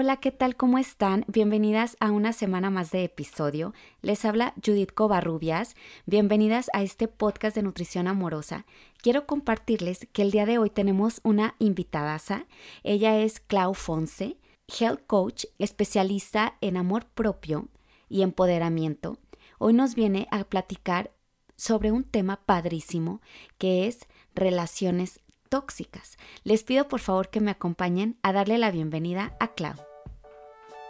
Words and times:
Hola, 0.00 0.18
¿qué 0.18 0.30
tal? 0.30 0.54
¿Cómo 0.54 0.78
están? 0.78 1.24
Bienvenidas 1.26 1.96
a 1.98 2.12
una 2.12 2.32
semana 2.32 2.70
más 2.70 2.92
de 2.92 3.02
episodio. 3.02 3.74
Les 4.00 4.24
habla 4.24 4.54
Judith 4.64 4.92
Covarrubias. 4.94 5.74
Bienvenidas 6.06 6.70
a 6.72 6.84
este 6.84 7.08
podcast 7.08 7.56
de 7.56 7.64
nutrición 7.64 8.06
amorosa. 8.06 8.64
Quiero 9.02 9.26
compartirles 9.26 10.06
que 10.12 10.22
el 10.22 10.30
día 10.30 10.46
de 10.46 10.58
hoy 10.58 10.70
tenemos 10.70 11.20
una 11.24 11.56
invitadaza. 11.58 12.46
Ella 12.84 13.18
es 13.18 13.40
Clau 13.40 13.74
Fonse, 13.74 14.36
health 14.68 15.04
coach, 15.08 15.46
especialista 15.58 16.54
en 16.60 16.76
amor 16.76 17.06
propio 17.06 17.66
y 18.08 18.22
empoderamiento. 18.22 19.18
Hoy 19.58 19.72
nos 19.72 19.96
viene 19.96 20.28
a 20.30 20.44
platicar 20.44 21.10
sobre 21.56 21.90
un 21.90 22.04
tema 22.04 22.36
padrísimo 22.46 23.20
que 23.58 23.88
es 23.88 24.06
relaciones 24.32 25.18
tóxicas. 25.48 26.18
Les 26.44 26.62
pido 26.62 26.86
por 26.86 27.00
favor 27.00 27.30
que 27.30 27.40
me 27.40 27.50
acompañen 27.50 28.16
a 28.22 28.32
darle 28.32 28.58
la 28.58 28.70
bienvenida 28.70 29.36
a 29.40 29.48
Clau. 29.54 29.87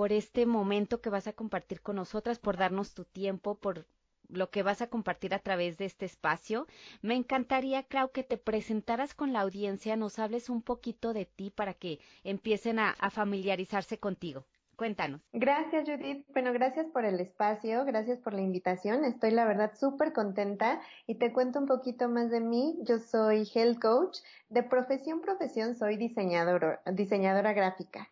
por 0.00 0.12
este 0.12 0.46
momento 0.46 1.02
que 1.02 1.10
vas 1.10 1.26
a 1.26 1.34
compartir 1.34 1.82
con 1.82 1.96
nosotras, 1.96 2.38
por 2.38 2.56
darnos 2.56 2.94
tu 2.94 3.04
tiempo, 3.04 3.56
por 3.56 3.86
lo 4.30 4.48
que 4.48 4.62
vas 4.62 4.80
a 4.80 4.86
compartir 4.86 5.34
a 5.34 5.40
través 5.40 5.76
de 5.76 5.84
este 5.84 6.06
espacio. 6.06 6.66
Me 7.02 7.16
encantaría, 7.16 7.82
Clau, 7.82 8.10
que 8.10 8.22
te 8.22 8.38
presentaras 8.38 9.12
con 9.12 9.34
la 9.34 9.42
audiencia, 9.42 9.96
nos 9.96 10.18
hables 10.18 10.48
un 10.48 10.62
poquito 10.62 11.12
de 11.12 11.26
ti 11.26 11.50
para 11.50 11.74
que 11.74 12.00
empiecen 12.24 12.78
a, 12.78 12.94
familiarizarse 13.10 13.98
contigo. 13.98 14.46
Cuéntanos. 14.74 15.20
Gracias, 15.34 15.86
Judith. 15.86 16.24
Bueno, 16.32 16.54
gracias 16.54 16.86
por 16.86 17.04
el 17.04 17.20
espacio, 17.20 17.84
gracias 17.84 18.20
por 18.20 18.32
la 18.32 18.40
invitación. 18.40 19.04
Estoy, 19.04 19.32
la 19.32 19.44
verdad, 19.44 19.72
súper 19.78 20.14
contenta 20.14 20.80
y 21.06 21.16
te 21.16 21.30
cuento 21.30 21.58
un 21.58 21.66
poquito 21.66 22.08
más 22.08 22.30
de 22.30 22.40
mí. 22.40 22.78
Yo 22.84 22.98
soy 23.00 23.46
health 23.54 23.78
coach. 23.78 24.20
De 24.48 24.62
profesión, 24.62 25.20
profesión, 25.20 25.74
soy 25.74 25.98
diseñadora, 25.98 26.80
diseñadora 26.86 27.52
gráfica. 27.52 28.08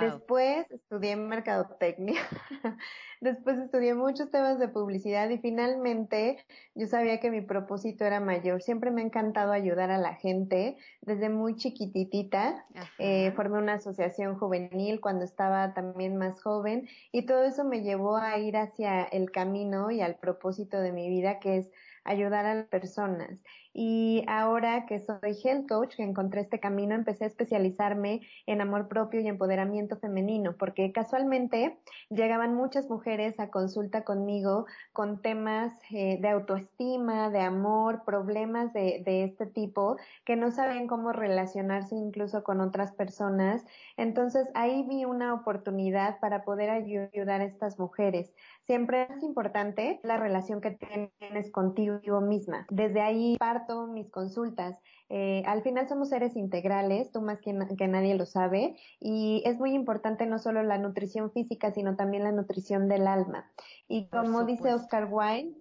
Después 0.00 0.70
estudié 0.70 1.16
mercadotecnia, 1.16 2.20
después 3.20 3.58
estudié 3.58 3.94
muchos 3.94 4.30
temas 4.30 4.58
de 4.58 4.68
publicidad 4.68 5.28
y 5.30 5.38
finalmente 5.38 6.44
yo 6.74 6.86
sabía 6.86 7.20
que 7.20 7.30
mi 7.30 7.40
propósito 7.40 8.04
era 8.04 8.20
mayor. 8.20 8.62
Siempre 8.62 8.90
me 8.90 9.02
ha 9.02 9.04
encantado 9.04 9.52
ayudar 9.52 9.90
a 9.90 9.98
la 9.98 10.14
gente 10.14 10.76
desde 11.02 11.28
muy 11.28 11.56
chiquititita. 11.56 12.66
Eh, 12.98 13.32
formé 13.32 13.58
una 13.58 13.74
asociación 13.74 14.38
juvenil 14.38 15.00
cuando 15.00 15.24
estaba 15.24 15.74
también 15.74 16.16
más 16.16 16.42
joven 16.42 16.88
y 17.12 17.26
todo 17.26 17.44
eso 17.44 17.64
me 17.64 17.82
llevó 17.82 18.16
a 18.16 18.38
ir 18.38 18.56
hacia 18.56 19.04
el 19.04 19.30
camino 19.30 19.90
y 19.90 20.00
al 20.00 20.16
propósito 20.16 20.80
de 20.80 20.92
mi 20.92 21.08
vida 21.08 21.38
que 21.38 21.58
es 21.58 21.70
ayudar 22.04 22.46
a 22.46 22.54
las 22.54 22.66
personas. 22.66 23.30
Y 23.72 24.24
ahora 24.26 24.86
que 24.86 24.98
soy 24.98 25.36
health 25.44 25.68
coach, 25.68 25.96
que 25.96 26.02
encontré 26.02 26.40
este 26.40 26.58
camino, 26.58 26.94
empecé 26.94 27.24
a 27.24 27.28
especializarme 27.28 28.20
en 28.46 28.60
amor 28.60 28.88
propio 28.88 29.20
y 29.20 29.28
empoderamiento 29.28 29.96
femenino, 29.96 30.56
porque 30.58 30.90
casualmente 30.92 31.78
llegaban 32.08 32.54
muchas 32.54 32.88
mujeres 32.88 33.38
a 33.38 33.50
consulta 33.50 34.02
conmigo 34.02 34.66
con 34.92 35.22
temas 35.22 35.72
eh, 35.90 36.18
de 36.20 36.28
autoestima, 36.28 37.30
de 37.30 37.40
amor, 37.40 38.02
problemas 38.04 38.72
de, 38.72 39.02
de 39.04 39.24
este 39.24 39.46
tipo, 39.46 39.96
que 40.24 40.36
no 40.36 40.50
sabían 40.50 40.88
cómo 40.88 41.12
relacionarse 41.12 41.94
incluso 41.94 42.42
con 42.42 42.60
otras 42.60 42.92
personas. 42.92 43.64
Entonces 43.96 44.48
ahí 44.54 44.84
vi 44.88 45.04
una 45.04 45.32
oportunidad 45.32 46.18
para 46.20 46.44
poder 46.44 46.70
ayudar 46.70 47.40
a 47.40 47.44
estas 47.44 47.78
mujeres. 47.78 48.32
Siempre 48.66 49.08
es 49.16 49.22
importante 49.22 50.00
la 50.02 50.16
relación 50.16 50.60
que 50.60 50.72
tienes 50.72 51.50
contigo 51.50 52.20
misma. 52.20 52.66
Desde 52.70 53.00
ahí 53.00 53.36
parto 53.60 53.86
mis 53.86 54.10
consultas. 54.10 54.78
Eh, 55.08 55.42
al 55.46 55.62
final 55.62 55.88
somos 55.88 56.10
seres 56.10 56.36
integrales, 56.36 57.10
tú 57.10 57.20
más 57.20 57.40
que, 57.40 57.56
que, 57.76 57.88
nadie 57.88 58.14
lo 58.14 58.26
sabe, 58.26 58.76
y 59.00 59.42
es 59.44 59.58
muy 59.58 59.74
importante 59.74 60.26
no 60.26 60.38
solo 60.38 60.62
la 60.62 60.78
nutrición 60.78 61.32
física, 61.32 61.72
sino 61.72 61.96
también 61.96 62.24
la 62.24 62.32
nutrición 62.32 62.88
del 62.88 63.06
alma. 63.06 63.50
Y 63.88 64.08
como 64.08 64.44
dice 64.44 64.72
Oscar 64.72 65.08
Wilde, 65.10 65.56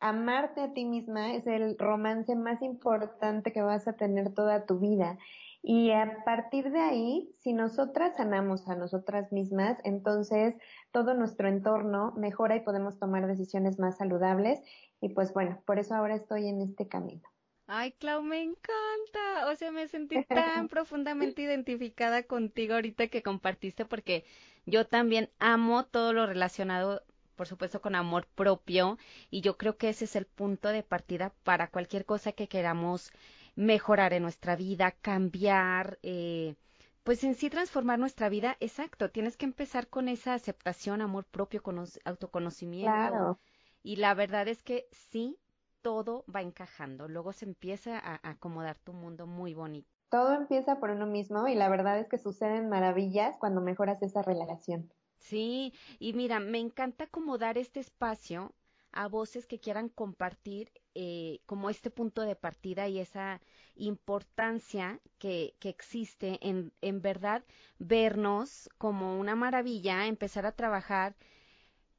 amarte 0.00 0.60
a 0.60 0.72
ti 0.72 0.84
misma 0.84 1.34
es 1.34 1.46
el 1.46 1.76
romance 1.78 2.36
más 2.36 2.62
importante 2.62 3.52
que 3.52 3.62
vas 3.62 3.88
a 3.88 3.94
tener 3.94 4.32
toda 4.32 4.66
tu 4.66 4.78
vida. 4.78 5.18
Y 5.66 5.92
a 5.92 6.22
partir 6.26 6.70
de 6.70 6.80
ahí, 6.80 7.32
si 7.38 7.54
nosotras 7.54 8.16
sanamos 8.16 8.68
a 8.68 8.76
nosotras 8.76 9.32
mismas, 9.32 9.78
entonces 9.82 10.54
todo 10.92 11.14
nuestro 11.14 11.48
entorno 11.48 12.12
mejora 12.18 12.54
y 12.54 12.60
podemos 12.60 12.98
tomar 12.98 13.26
decisiones 13.26 13.78
más 13.78 13.96
saludables. 13.96 14.60
Y 15.00 15.08
pues 15.08 15.32
bueno, 15.32 15.62
por 15.64 15.78
eso 15.78 15.94
ahora 15.94 16.16
estoy 16.16 16.48
en 16.48 16.60
este 16.60 16.86
camino. 16.86 17.33
Ay, 17.66 17.92
Clau, 17.92 18.22
me 18.22 18.42
encanta. 18.42 19.48
O 19.50 19.56
sea, 19.56 19.70
me 19.70 19.88
sentí 19.88 20.16
tan 20.28 20.68
profundamente 20.68 21.42
identificada 21.42 22.22
contigo 22.24 22.74
ahorita 22.74 23.08
que 23.08 23.22
compartiste 23.22 23.84
porque 23.84 24.24
yo 24.66 24.86
también 24.86 25.30
amo 25.38 25.84
todo 25.84 26.12
lo 26.12 26.26
relacionado, 26.26 27.02
por 27.36 27.46
supuesto, 27.46 27.80
con 27.80 27.94
amor 27.94 28.26
propio 28.34 28.98
y 29.30 29.40
yo 29.40 29.56
creo 29.56 29.76
que 29.76 29.88
ese 29.88 30.04
es 30.04 30.16
el 30.16 30.26
punto 30.26 30.68
de 30.68 30.82
partida 30.82 31.32
para 31.42 31.68
cualquier 31.68 32.04
cosa 32.04 32.32
que 32.32 32.48
queramos 32.48 33.12
mejorar 33.56 34.12
en 34.12 34.22
nuestra 34.22 34.56
vida, 34.56 34.92
cambiar, 34.92 35.98
eh, 36.02 36.56
pues 37.02 37.22
en 37.24 37.34
sí 37.34 37.50
transformar 37.50 37.98
nuestra 37.98 38.28
vida, 38.28 38.56
exacto, 38.60 39.10
tienes 39.10 39.36
que 39.36 39.44
empezar 39.44 39.88
con 39.88 40.08
esa 40.08 40.34
aceptación, 40.34 41.00
amor 41.02 41.24
propio, 41.24 41.62
autoconocimiento. 42.04 42.90
Claro. 42.92 43.40
Y 43.82 43.96
la 43.96 44.14
verdad 44.14 44.48
es 44.48 44.62
que 44.62 44.86
sí, 44.90 45.38
todo 45.84 46.24
va 46.34 46.40
encajando, 46.40 47.08
luego 47.08 47.34
se 47.34 47.44
empieza 47.44 47.98
a, 47.98 48.18
acomodar 48.22 48.78
tu 48.78 48.94
mundo 48.94 49.26
muy 49.26 49.52
bonito. 49.52 49.86
Todo 50.08 50.32
empieza 50.32 50.80
por 50.80 50.88
uno 50.88 51.06
mismo 51.06 51.46
y 51.46 51.54
la 51.54 51.68
verdad 51.68 51.98
es 51.98 52.08
que 52.08 52.16
suceden 52.16 52.70
maravillas 52.70 53.36
cuando 53.38 53.60
mejoras 53.60 54.02
esa 54.02 54.22
relación. 54.22 54.90
Sí, 55.18 55.74
y 55.98 56.14
mira, 56.14 56.40
me 56.40 56.58
encanta 56.58 57.06
como 57.06 57.36
dar 57.36 57.58
este 57.58 57.80
espacio 57.80 58.54
a 58.92 59.08
voces 59.08 59.46
que 59.46 59.60
quieran 59.60 59.90
compartir 59.90 60.72
eh, 60.94 61.40
como 61.44 61.68
este 61.68 61.90
punto 61.90 62.22
de 62.22 62.36
partida 62.36 62.88
y 62.88 62.98
esa 62.98 63.42
importancia 63.74 65.00
que, 65.18 65.54
que 65.58 65.68
existe 65.68 66.38
en, 66.40 66.72
en 66.80 67.02
verdad 67.02 67.44
vernos 67.78 68.70
como 68.78 69.18
una 69.18 69.34
maravilla, 69.34 70.06
empezar 70.06 70.46
a 70.46 70.52
trabajar, 70.52 71.14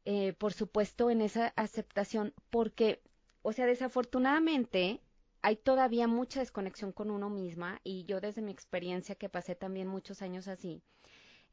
eh, 0.06 0.34
por 0.34 0.54
supuesto, 0.54 1.12
en 1.12 1.22
esa 1.22 1.54
aceptación, 1.56 2.34
porque, 2.50 3.02
o 3.46 3.54
sea, 3.54 3.68
desafortunadamente 3.68 5.02
hay 5.44 5.56
todavía 5.56 6.08
mucha 6.08 6.40
desconexión 6.40 6.92
con 6.92 7.12
uno 7.12 7.30
misma 7.30 7.80
y 7.84 8.04
yo 8.06 8.20
desde 8.20 8.42
mi 8.42 8.52
experiencia 8.52 9.14
que 9.14 9.30
pasé 9.30 9.54
también 9.54 9.88
muchos 9.88 10.24
años 10.24 10.48
así, 10.48 10.82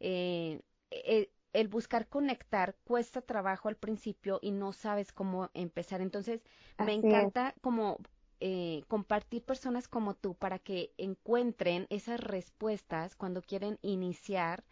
eh, 0.00 0.62
eh 0.90 1.30
el 1.52 1.68
buscar 1.68 2.08
conectar 2.08 2.76
cuesta 2.84 3.20
trabajo 3.20 3.68
al 3.68 3.76
principio 3.76 4.38
y 4.40 4.52
no 4.52 4.72
sabes 4.72 5.12
cómo 5.12 5.50
empezar. 5.52 6.00
Entonces, 6.00 6.40
me 6.78 6.94
encanta 6.94 7.54
como 7.60 7.98
eh, 8.40 8.84
compartir 8.88 9.44
personas 9.44 9.86
como 9.86 10.14
tú 10.14 10.34
para 10.34 10.58
que 10.58 10.94
encuentren 10.96 11.86
esas 11.90 12.20
respuestas 12.20 13.16
cuando 13.16 13.42
quieren 13.42 13.78
iniciar 13.82 14.64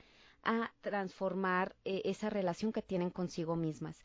a 0.43 0.73
transformar 0.81 1.77
eh, 1.85 2.01
esa 2.07 2.31
relación 2.31 2.73
que 2.73 2.81
tienen 2.81 3.11
consigo 3.11 3.57
mismas. 3.57 4.03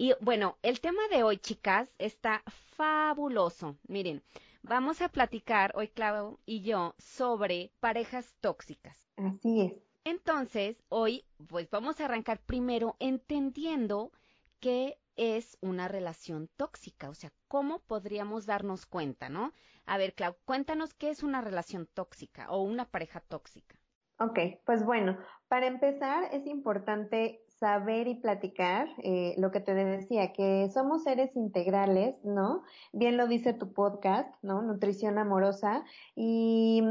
Y 0.00 0.14
bueno, 0.22 0.56
el 0.62 0.80
tema 0.80 1.02
de 1.10 1.24
hoy, 1.24 1.36
chicas, 1.36 1.92
está 1.98 2.42
fabuloso. 2.46 3.76
Miren, 3.86 4.22
vamos 4.62 5.02
a 5.02 5.10
platicar 5.10 5.72
hoy, 5.74 5.88
Clau 5.88 6.38
y 6.46 6.62
yo, 6.62 6.94
sobre 6.96 7.70
parejas 7.80 8.34
tóxicas. 8.40 9.10
Así 9.18 9.60
es. 9.60 9.74
Entonces, 10.04 10.82
hoy, 10.88 11.26
pues 11.50 11.68
vamos 11.68 12.00
a 12.00 12.06
arrancar 12.06 12.40
primero 12.40 12.96
entendiendo 12.98 14.10
qué 14.58 14.96
es 15.16 15.58
una 15.60 15.86
relación 15.86 16.48
tóxica, 16.56 17.10
o 17.10 17.14
sea, 17.14 17.30
cómo 17.46 17.80
podríamos 17.80 18.46
darnos 18.46 18.86
cuenta, 18.86 19.28
¿no? 19.28 19.52
A 19.84 19.98
ver, 19.98 20.14
Clau, 20.14 20.34
cuéntanos 20.46 20.94
qué 20.94 21.10
es 21.10 21.22
una 21.22 21.42
relación 21.42 21.86
tóxica 21.92 22.50
o 22.50 22.62
una 22.62 22.86
pareja 22.86 23.20
tóxica. 23.20 23.78
Ok, 24.18 24.38
pues 24.64 24.84
bueno, 24.84 25.18
para 25.48 25.66
empezar 25.66 26.28
es 26.32 26.46
importante 26.46 27.42
saber 27.60 28.08
y 28.08 28.14
platicar 28.16 28.88
eh, 29.04 29.34
lo 29.38 29.52
que 29.52 29.60
te 29.60 29.74
decía, 29.74 30.32
que 30.32 30.68
somos 30.72 31.04
seres 31.04 31.36
integrales, 31.36 32.16
¿no? 32.24 32.62
Bien 32.92 33.16
lo 33.16 33.28
dice 33.28 33.52
tu 33.52 33.72
podcast, 33.74 34.34
¿no? 34.42 34.62
Nutrición 34.62 35.18
amorosa. 35.18 35.84
Y 36.16 36.82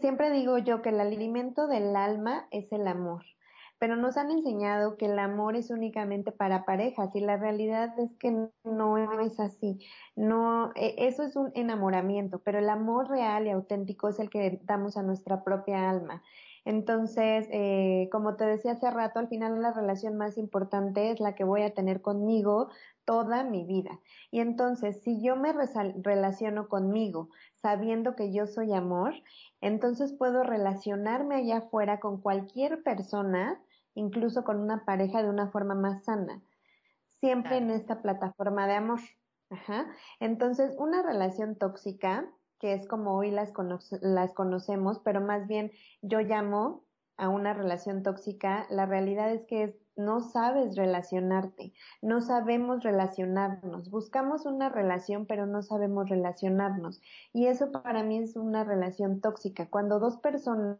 siempre 0.00 0.30
digo 0.30 0.58
yo 0.58 0.82
que 0.82 0.90
el 0.90 1.00
alimento 1.00 1.66
del 1.66 1.96
alma 1.96 2.46
es 2.50 2.70
el 2.72 2.86
amor. 2.86 3.24
pero 3.78 3.96
nos 3.96 4.16
han 4.16 4.30
enseñado 4.30 4.96
que 4.96 5.06
el 5.06 5.18
amor 5.18 5.56
es 5.56 5.70
únicamente 5.70 6.32
para 6.32 6.64
parejas 6.64 7.14
y 7.14 7.20
la 7.20 7.36
realidad 7.36 7.98
es 7.98 8.16
que 8.16 8.48
no 8.64 9.20
es 9.20 9.38
así. 9.40 9.78
No, 10.16 10.72
e, 10.76 10.94
eso 10.98 11.22
es 11.24 11.36
un 11.36 11.52
enamoramiento, 11.54 12.40
pero 12.42 12.58
el 12.58 12.70
amor 12.70 13.08
real 13.10 13.46
y 13.46 13.50
auténtico 13.50 14.08
es 14.08 14.18
el 14.18 14.30
que 14.30 14.60
damos 14.64 14.96
a 14.96 15.02
nuestra 15.02 15.44
propia 15.44 15.90
alma. 15.90 16.22
Entonces, 16.66 17.48
eh, 17.52 18.08
como 18.10 18.34
te 18.34 18.44
decía 18.44 18.72
hace 18.72 18.90
rato, 18.90 19.20
al 19.20 19.28
final 19.28 19.62
la 19.62 19.72
relación 19.72 20.16
más 20.16 20.36
importante 20.36 21.12
es 21.12 21.20
la 21.20 21.36
que 21.36 21.44
voy 21.44 21.62
a 21.62 21.74
tener 21.74 22.02
conmigo 22.02 22.70
toda 23.04 23.44
mi 23.44 23.64
vida. 23.64 24.00
Y 24.32 24.40
entonces, 24.40 25.00
si 25.00 25.22
yo 25.22 25.36
me 25.36 25.54
relaciono 25.54 26.68
conmigo 26.68 27.30
sabiendo 27.54 28.16
que 28.16 28.32
yo 28.32 28.48
soy 28.48 28.72
amor, 28.74 29.14
entonces 29.60 30.12
puedo 30.12 30.42
relacionarme 30.42 31.36
allá 31.36 31.58
afuera 31.58 32.00
con 32.00 32.20
cualquier 32.20 32.82
persona, 32.82 33.62
incluso 33.94 34.42
con 34.42 34.60
una 34.60 34.84
pareja 34.84 35.22
de 35.22 35.30
una 35.30 35.48
forma 35.52 35.76
más 35.76 36.04
sana, 36.04 36.42
siempre 37.20 37.58
en 37.58 37.70
esta 37.70 38.02
plataforma 38.02 38.66
de 38.66 38.74
amor. 38.74 39.00
Ajá. 39.50 39.86
Entonces, 40.18 40.74
una 40.78 41.04
relación 41.04 41.56
tóxica 41.56 42.35
que 42.58 42.72
es 42.72 42.86
como 42.86 43.16
hoy 43.16 43.30
las, 43.30 43.52
las 44.00 44.32
conocemos, 44.32 45.00
pero 45.00 45.20
más 45.20 45.46
bien 45.46 45.72
yo 46.02 46.20
llamo 46.20 46.84
a 47.16 47.28
una 47.28 47.54
relación 47.54 48.02
tóxica, 48.02 48.66
la 48.68 48.86
realidad 48.86 49.32
es 49.32 49.44
que 49.46 49.78
no 49.96 50.20
sabes 50.20 50.76
relacionarte, 50.76 51.72
no 52.02 52.20
sabemos 52.20 52.82
relacionarnos, 52.82 53.90
buscamos 53.90 54.44
una 54.44 54.68
relación 54.68 55.24
pero 55.24 55.46
no 55.46 55.62
sabemos 55.62 56.10
relacionarnos. 56.10 57.00
Y 57.32 57.46
eso 57.46 57.72
para 57.72 58.02
mí 58.02 58.18
es 58.18 58.36
una 58.36 58.64
relación 58.64 59.20
tóxica, 59.22 59.68
cuando 59.70 59.98
dos 59.98 60.18
personas 60.18 60.78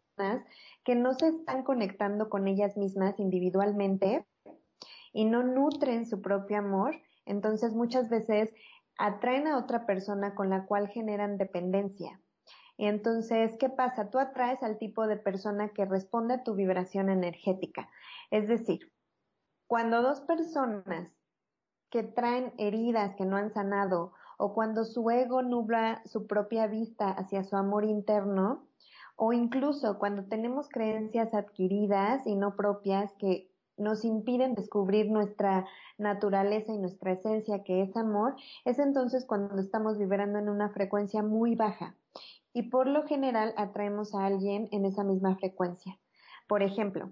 que 0.83 0.95
no 0.95 1.13
se 1.15 1.29
están 1.29 1.63
conectando 1.63 2.29
con 2.29 2.47
ellas 2.47 2.77
mismas 2.77 3.19
individualmente 3.19 4.25
y 5.13 5.25
no 5.25 5.41
nutren 5.41 6.05
su 6.05 6.21
propio 6.21 6.59
amor, 6.59 6.95
entonces 7.25 7.73
muchas 7.73 8.09
veces 8.09 8.53
atraen 8.97 9.47
a 9.47 9.57
otra 9.57 9.85
persona 9.85 10.35
con 10.35 10.49
la 10.49 10.65
cual 10.65 10.87
generan 10.87 11.37
dependencia. 11.37 12.19
Entonces, 12.77 13.57
¿qué 13.57 13.69
pasa? 13.69 14.09
Tú 14.09 14.19
atraes 14.19 14.61
al 14.61 14.77
tipo 14.77 15.07
de 15.07 15.17
persona 15.17 15.69
que 15.69 15.85
responde 15.85 16.35
a 16.35 16.43
tu 16.43 16.53
vibración 16.53 17.09
energética. 17.09 17.89
Es 18.29 18.47
decir, 18.47 18.91
cuando 19.65 20.01
dos 20.01 20.21
personas 20.21 21.11
que 21.89 22.03
traen 22.03 22.53
heridas 22.57 23.15
que 23.15 23.25
no 23.25 23.37
han 23.37 23.51
sanado 23.51 24.13
o 24.37 24.53
cuando 24.53 24.83
su 24.85 25.09
ego 25.09 25.41
nubla 25.41 26.01
su 26.05 26.27
propia 26.27 26.67
vista 26.67 27.09
hacia 27.09 27.43
su 27.43 27.55
amor 27.55 27.85
interno, 27.85 28.67
o 29.15 29.33
incluso 29.33 29.97
cuando 29.97 30.25
tenemos 30.25 30.69
creencias 30.69 31.33
adquiridas 31.33 32.27
y 32.27 32.35
no 32.35 32.55
propias 32.55 33.13
que 33.15 33.51
nos 33.77 34.03
impiden 34.03 34.55
descubrir 34.55 35.09
nuestra 35.09 35.65
naturaleza 35.97 36.73
y 36.73 36.77
nuestra 36.77 37.13
esencia, 37.13 37.63
que 37.63 37.81
es 37.81 37.95
amor, 37.95 38.35
es 38.65 38.79
entonces 38.79 39.25
cuando 39.25 39.59
estamos 39.59 39.97
vibrando 39.97 40.39
en 40.39 40.49
una 40.49 40.69
frecuencia 40.69 41.23
muy 41.23 41.55
baja. 41.55 41.95
Y 42.53 42.69
por 42.69 42.87
lo 42.87 43.03
general 43.03 43.53
atraemos 43.57 44.15
a 44.15 44.25
alguien 44.25 44.67
en 44.71 44.85
esa 44.85 45.03
misma 45.03 45.35
frecuencia. 45.35 45.99
Por 46.47 46.63
ejemplo, 46.63 47.11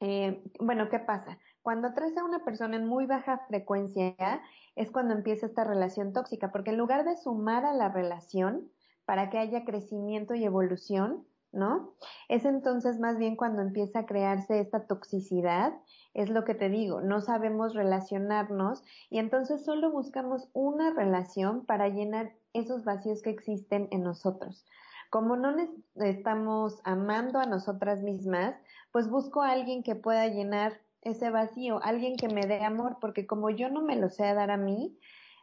eh, 0.00 0.42
bueno, 0.60 0.88
¿qué 0.90 0.98
pasa? 0.98 1.38
Cuando 1.62 1.88
atraes 1.88 2.16
a 2.16 2.24
una 2.24 2.44
persona 2.44 2.76
en 2.76 2.86
muy 2.86 3.06
baja 3.06 3.38
frecuencia 3.48 4.42
es 4.74 4.90
cuando 4.90 5.14
empieza 5.14 5.46
esta 5.46 5.64
relación 5.64 6.12
tóxica, 6.12 6.52
porque 6.52 6.70
en 6.70 6.76
lugar 6.76 7.04
de 7.04 7.16
sumar 7.16 7.64
a 7.64 7.72
la 7.72 7.88
relación 7.88 8.70
para 9.04 9.30
que 9.30 9.38
haya 9.38 9.64
crecimiento 9.64 10.34
y 10.34 10.44
evolución, 10.44 11.26
¿no? 11.52 11.94
Es 12.28 12.44
entonces 12.44 12.98
más 12.98 13.18
bien 13.18 13.36
cuando 13.36 13.62
empieza 13.62 14.00
a 14.00 14.06
crearse 14.06 14.60
esta 14.60 14.86
toxicidad, 14.86 15.72
es 16.14 16.30
lo 16.30 16.44
que 16.44 16.54
te 16.54 16.68
digo, 16.68 17.00
no 17.00 17.20
sabemos 17.20 17.74
relacionarnos 17.74 18.82
y 19.10 19.18
entonces 19.18 19.64
solo 19.64 19.90
buscamos 19.90 20.48
una 20.52 20.90
relación 20.92 21.64
para 21.64 21.88
llenar 21.88 22.32
esos 22.52 22.84
vacíos 22.84 23.22
que 23.22 23.30
existen 23.30 23.88
en 23.90 24.02
nosotros. 24.02 24.66
Como 25.10 25.36
no 25.36 25.54
estamos 25.96 26.80
amando 26.84 27.38
a 27.38 27.46
nosotras 27.46 28.02
mismas, 28.02 28.56
pues 28.92 29.08
busco 29.08 29.42
a 29.42 29.50
alguien 29.50 29.82
que 29.82 29.94
pueda 29.94 30.26
llenar 30.26 30.80
ese 31.02 31.30
vacío, 31.30 31.80
alguien 31.82 32.16
que 32.16 32.28
me 32.28 32.46
dé 32.46 32.64
amor, 32.64 32.98
porque 33.00 33.26
como 33.26 33.50
yo 33.50 33.70
no 33.70 33.82
me 33.82 33.96
lo 33.96 34.08
sé 34.08 34.34
dar 34.34 34.50
a 34.50 34.56
mí, 34.56 34.98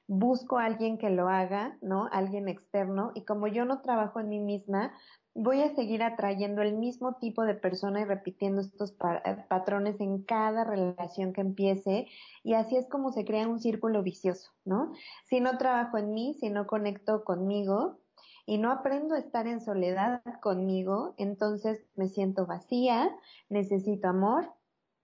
busco 0.08 0.58
a 0.58 0.66
alguien 0.66 0.98
que 0.98 1.10
lo 1.10 1.30
haga, 1.30 1.78
¿no? 1.82 2.10
Alguien 2.12 2.50
externo, 2.50 3.12
y 3.16 3.24
como 3.24 3.48
yo 3.48 3.64
no 3.64 3.82
trabajo 3.82 4.20
en 4.20 4.30
mí 4.30 4.40
misma, 4.40 4.92
voy 5.36 5.62
a 5.62 5.74
seguir 5.74 6.04
atrayendo 6.04 6.62
el 6.62 6.74
mismo 6.74 7.16
tipo 7.16 7.44
de 7.44 7.56
persona 7.56 8.02
y 8.02 8.06
repitiendo 8.06 8.62
estos 8.62 8.92
eh, 8.92 9.38
patrones 9.50 10.00
en 10.00 10.24
cada 10.24 10.64
relación 10.64 11.34
que 11.34 11.42
empiece 11.42 12.08
y 12.44 12.54
así 12.54 12.78
es 12.78 12.88
como 12.88 13.12
se 13.12 13.26
crea 13.26 13.48
un 13.48 13.60
círculo 13.60 14.04
vicioso, 14.04 14.52
¿no? 14.64 14.92
Si 15.26 15.40
no 15.40 15.58
trabajo 15.58 15.98
en 15.98 16.14
mí, 16.14 16.36
si 16.40 16.50
no 16.50 16.68
conecto 16.68 17.24
conmigo 17.24 18.00
y 18.46 18.58
no 18.58 18.72
aprendo 18.72 19.16
a 19.16 19.20
estar 19.20 19.48
en 19.48 19.62
soledad 19.62 20.22
conmigo, 20.42 21.16
entonces 21.18 21.88
me 21.96 22.10
siento 22.10 22.46
vacía, 22.46 23.10
necesito 23.50 24.10
amor 24.10 24.54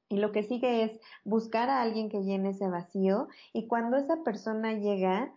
y 0.09 0.17
lo 0.17 0.31
que 0.31 0.43
sigue 0.43 0.83
es 0.83 0.99
buscar 1.23 1.69
a 1.69 1.81
alguien 1.81 2.09
que 2.09 2.23
llene 2.23 2.49
ese 2.49 2.67
vacío 2.67 3.27
y 3.53 3.67
cuando 3.67 3.97
esa 3.97 4.23
persona 4.23 4.73
llega, 4.73 5.33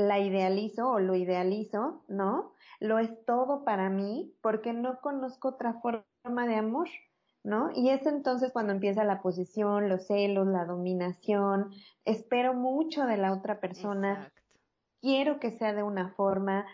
la 0.00 0.18
idealizo 0.18 0.90
o 0.90 0.98
lo 0.98 1.14
idealizo, 1.14 2.04
¿no? 2.08 2.52
Lo 2.80 2.98
es 2.98 3.10
todo 3.24 3.64
para 3.64 3.90
mí 3.90 4.34
porque 4.42 4.72
no 4.72 5.00
conozco 5.00 5.48
otra 5.48 5.74
forma 5.74 6.46
de 6.46 6.56
amor, 6.56 6.88
¿no? 7.42 7.70
Y 7.74 7.90
es 7.90 8.06
entonces 8.06 8.52
cuando 8.52 8.72
empieza 8.72 9.04
la 9.04 9.22
posición, 9.22 9.88
los 9.88 10.06
celos, 10.06 10.46
la 10.46 10.64
dominación, 10.64 11.70
espero 12.04 12.54
mucho 12.54 13.04
de 13.04 13.16
la 13.16 13.32
otra 13.32 13.60
persona, 13.60 14.32
quiero 15.00 15.40
que 15.40 15.50
sea 15.50 15.72
de 15.72 15.82
una 15.82 16.10
forma, 16.10 16.66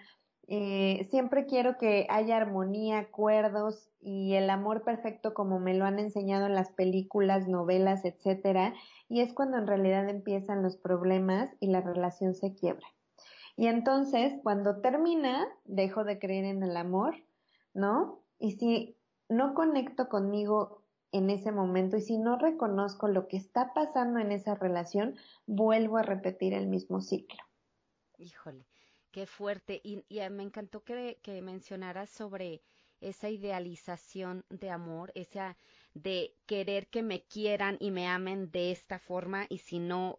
eh, 0.49 1.07
siempre 1.11 1.47
quiero 1.47 1.77
que 1.77 2.07
haya 2.09 2.37
armonía, 2.37 2.99
acuerdos 2.99 3.91
y 4.01 4.35
el 4.35 4.49
amor 4.49 4.85
perfecto 4.85 5.35
como 5.35 5.59
me 5.59 5.75
lo 5.75 5.85
han 5.85 5.99
enseñado 5.99 6.47
en 6.47 6.55
las 6.55 6.71
películas, 6.71 7.49
novelas, 7.49 8.05
etcétera, 8.05 8.75
y 9.09 9.23
es 9.23 9.33
cuando 9.33 9.59
en 9.59 9.67
realidad 9.67 10.09
empiezan 10.09 10.63
los 10.63 10.77
problemas 10.77 11.51
y 11.59 11.69
la 11.69 11.81
relación 11.81 12.35
se 12.35 12.55
quiebra. 12.55 12.87
Y 13.57 13.69
entonces, 13.69 14.35
cuando 14.43 14.81
termina, 14.81 15.49
dejo 15.65 16.05
de 16.05 16.19
creer 16.19 16.45
en 16.45 16.63
el 16.63 16.77
amor, 16.77 17.15
¿no? 17.73 18.21
Y 18.39 18.53
si 18.53 18.97
no 19.29 19.55
conecto 19.55 20.09
conmigo 20.09 20.83
en 21.13 21.31
ese 21.31 21.53
momento 21.53 21.97
y 21.97 22.03
si 22.03 22.19
no 22.19 22.37
reconozco 22.37 23.09
lo 23.09 23.29
que 23.29 23.39
está 23.39 23.73
pasando 23.73 24.19
en 24.21 24.31
esa 24.31 24.55
relación, 24.55 25.17
vuelvo 25.47 25.97
a 25.97 26.03
repetir 26.03 26.53
el 26.53 26.67
mismo 26.67 27.01
ciclo. 27.01 27.39
Híjole, 28.19 28.67
qué 29.11 29.27
fuerte. 29.27 29.81
Y, 29.83 30.05
me 30.31 30.43
encantó 30.43 30.85
que, 30.85 31.19
que 31.23 31.41
mencionaras 31.41 32.11
sobre 32.11 32.63
esa 33.01 33.31
idealización 33.31 34.45
de 34.51 34.71
amor, 34.71 35.13
esa 35.15 35.57
de 35.95 36.35
querer 36.47 36.89
que 36.89 37.03
me 37.03 37.23
quieran 37.23 37.77
y 37.81 37.91
me 37.91 38.07
amen 38.07 38.51
de 38.51 38.71
esta 38.71 38.99
forma 38.99 39.47
y 39.49 39.59
si 39.59 39.79
no 39.79 40.19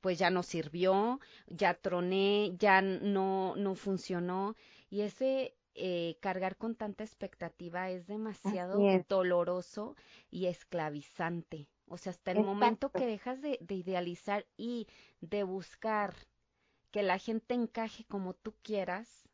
pues 0.00 0.18
ya 0.18 0.30
no 0.30 0.42
sirvió, 0.42 1.20
ya 1.46 1.74
troné, 1.74 2.52
ya 2.58 2.82
no, 2.82 3.54
no 3.56 3.74
funcionó. 3.74 4.56
Y 4.88 5.02
ese 5.02 5.54
eh, 5.74 6.16
cargar 6.20 6.56
con 6.56 6.74
tanta 6.74 7.04
expectativa 7.04 7.90
es 7.90 8.06
demasiado 8.06 8.78
doloroso 9.08 9.96
y 10.30 10.46
esclavizante. 10.46 11.68
O 11.86 11.96
sea, 11.96 12.10
hasta 12.10 12.32
el 12.32 12.44
momento 12.44 12.90
que 12.90 13.06
dejas 13.06 13.40
de, 13.42 13.58
de, 13.60 13.74
idealizar 13.74 14.46
y 14.56 14.86
de 15.20 15.42
buscar 15.42 16.14
que 16.90 17.02
la 17.02 17.18
gente 17.18 17.54
encaje 17.54 18.04
como 18.04 18.34
tú 18.34 18.54
quieras, 18.62 19.28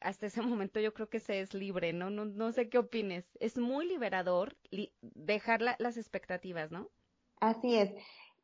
hasta 0.00 0.26
ese 0.26 0.42
momento 0.42 0.80
yo 0.80 0.94
creo 0.94 1.08
que 1.08 1.20
se 1.20 1.40
es 1.40 1.54
libre, 1.54 1.92
¿no? 1.92 2.10
No, 2.10 2.24
no 2.24 2.52
sé 2.52 2.68
qué 2.68 2.78
opines. 2.78 3.24
Es 3.38 3.58
muy 3.58 3.86
liberador 3.86 4.56
dejar 5.00 5.60
las 5.60 5.96
expectativas, 5.96 6.70
¿no? 6.70 6.90
Así 7.40 7.76
es. 7.76 7.90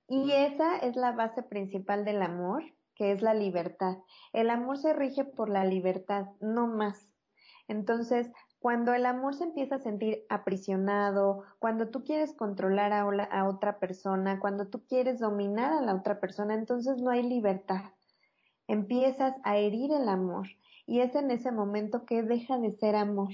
Y 0.08 0.32
esa 0.32 0.76
es 0.78 0.96
la 0.96 1.12
base 1.12 1.42
principal 1.42 2.04
del 2.04 2.22
amor, 2.22 2.62
que 2.94 3.12
es 3.12 3.22
la 3.22 3.34
libertad. 3.34 3.98
El 4.32 4.50
amor 4.50 4.78
se 4.78 4.92
rige 4.92 5.24
por 5.24 5.48
la 5.48 5.64
libertad, 5.64 6.26
no 6.40 6.66
más. 6.66 7.08
Entonces, 7.68 8.30
cuando 8.58 8.94
el 8.94 9.06
amor 9.06 9.34
se 9.34 9.44
empieza 9.44 9.76
a 9.76 9.80
sentir 9.80 10.24
aprisionado, 10.28 11.42
cuando 11.58 11.88
tú 11.88 12.04
quieres 12.04 12.32
controlar 12.34 12.92
a, 12.92 13.02
a, 13.02 13.48
otra 13.48 13.78
persona, 13.78 14.40
cuando 14.40 14.68
tú 14.68 14.84
quieres 14.86 15.18
dominar 15.18 15.72
a 15.72 15.82
la 15.82 15.94
otra 15.94 16.20
persona, 16.20 16.54
entonces 16.54 16.98
no 16.98 17.10
hay 17.10 17.22
libertad. 17.22 17.82
Empiezas 18.68 19.34
a 19.44 19.56
herir 19.56 19.92
el 19.92 20.08
amor 20.08 20.48
y 20.86 21.00
es 21.00 21.14
en 21.14 21.30
ese 21.30 21.52
momento 21.52 22.06
que 22.06 22.22
deja 22.22 22.58
de 22.58 22.72
ser 22.72 22.96
amor. 22.96 23.32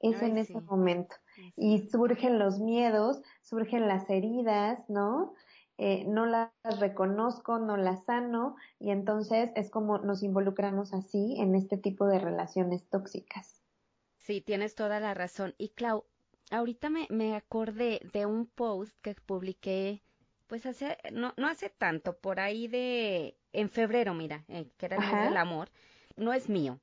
Es 0.00 0.20
en 0.20 0.36
ese 0.36 0.60
momento. 0.60 1.16
Y 1.56 1.88
surgen 1.88 2.38
los 2.38 2.60
miedos, 2.60 3.22
surgen 3.40 3.88
las 3.88 4.10
heridas, 4.10 4.78
¿no? 4.88 5.32
Eh, 5.76 6.04
no 6.06 6.24
las 6.26 6.50
reconozco, 6.78 7.58
no 7.58 7.76
las 7.76 8.04
sano 8.04 8.56
y 8.78 8.90
entonces 8.90 9.50
es 9.56 9.70
como 9.70 9.98
nos 9.98 10.22
involucramos 10.22 10.94
así 10.94 11.36
en 11.40 11.56
este 11.56 11.76
tipo 11.76 12.06
de 12.06 12.20
relaciones 12.20 12.88
tóxicas. 12.88 13.60
Sí, 14.18 14.40
tienes 14.40 14.74
toda 14.74 15.00
la 15.00 15.14
razón. 15.14 15.54
Y 15.58 15.70
Clau, 15.70 16.04
ahorita 16.50 16.90
me, 16.90 17.06
me 17.10 17.34
acordé 17.34 18.00
de 18.12 18.26
un 18.26 18.46
post 18.46 18.96
que 19.02 19.14
publiqué, 19.16 20.02
pues 20.46 20.64
hace, 20.66 20.96
no, 21.12 21.34
no 21.36 21.48
hace 21.48 21.70
tanto, 21.70 22.16
por 22.18 22.40
ahí 22.40 22.68
de, 22.68 23.36
en 23.52 23.68
febrero, 23.68 24.14
mira, 24.14 24.44
eh, 24.48 24.70
que 24.76 24.86
era 24.86 24.96
el 24.96 25.02
mes 25.02 25.24
del 25.24 25.36
amor, 25.36 25.70
no 26.16 26.32
es 26.32 26.48
mío. 26.48 26.80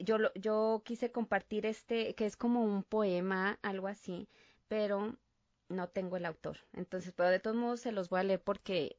yo, 0.00 0.18
yo 0.34 0.82
quise 0.84 1.12
compartir 1.12 1.66
este, 1.66 2.14
que 2.14 2.26
es 2.26 2.36
como 2.36 2.64
un 2.64 2.82
poema, 2.82 3.58
algo 3.62 3.88
así, 3.88 4.28
pero 4.68 5.16
no 5.72 5.88
tengo 5.88 6.16
el 6.16 6.26
autor. 6.26 6.58
Entonces, 6.72 7.12
pero 7.16 7.30
de 7.30 7.40
todos 7.40 7.56
modos 7.56 7.80
se 7.80 7.92
los 7.92 8.08
voy 8.08 8.20
a 8.20 8.24
leer 8.24 8.40
porque 8.40 8.96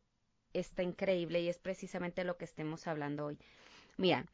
está 0.53 0.83
increíble 0.83 1.41
y 1.41 1.49
es 1.49 1.59
precisamente 1.59 2.23
lo 2.23 2.37
que 2.37 2.45
estemos 2.45 2.87
hablando 2.87 3.25
hoy. 3.25 3.39
Mira, 3.97 4.25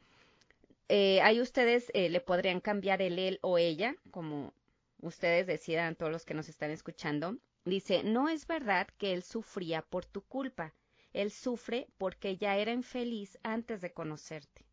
eh, 0.90 1.22
ahí 1.22 1.40
ustedes 1.40 1.92
eh, 1.94 2.10
le 2.10 2.22
podrían 2.22 2.62
cambiar 2.62 3.02
el 3.02 3.20
él 3.20 3.40
o 3.42 3.58
ella, 3.58 3.96
como 4.12 4.54
ustedes 5.02 5.48
decidan, 5.48 5.96
todos 5.96 6.12
los 6.12 6.26
que 6.26 6.34
nos 6.34 6.50
están 6.50 6.72
escuchando. 6.72 7.38
Dice, 7.66 8.04
no 8.04 8.30
es 8.30 8.48
verdad 8.48 8.88
que 8.98 9.14
él 9.14 9.24
sufría 9.24 9.82
por 9.82 10.06
tu 10.06 10.22
culpa. 10.22 10.74
Él 11.14 11.32
sufre 11.32 11.88
porque 11.98 12.38
ya 12.38 12.58
era 12.58 12.72
infeliz 12.72 13.38
antes 13.44 13.82
de 13.82 13.94
conocerte. 13.94 14.66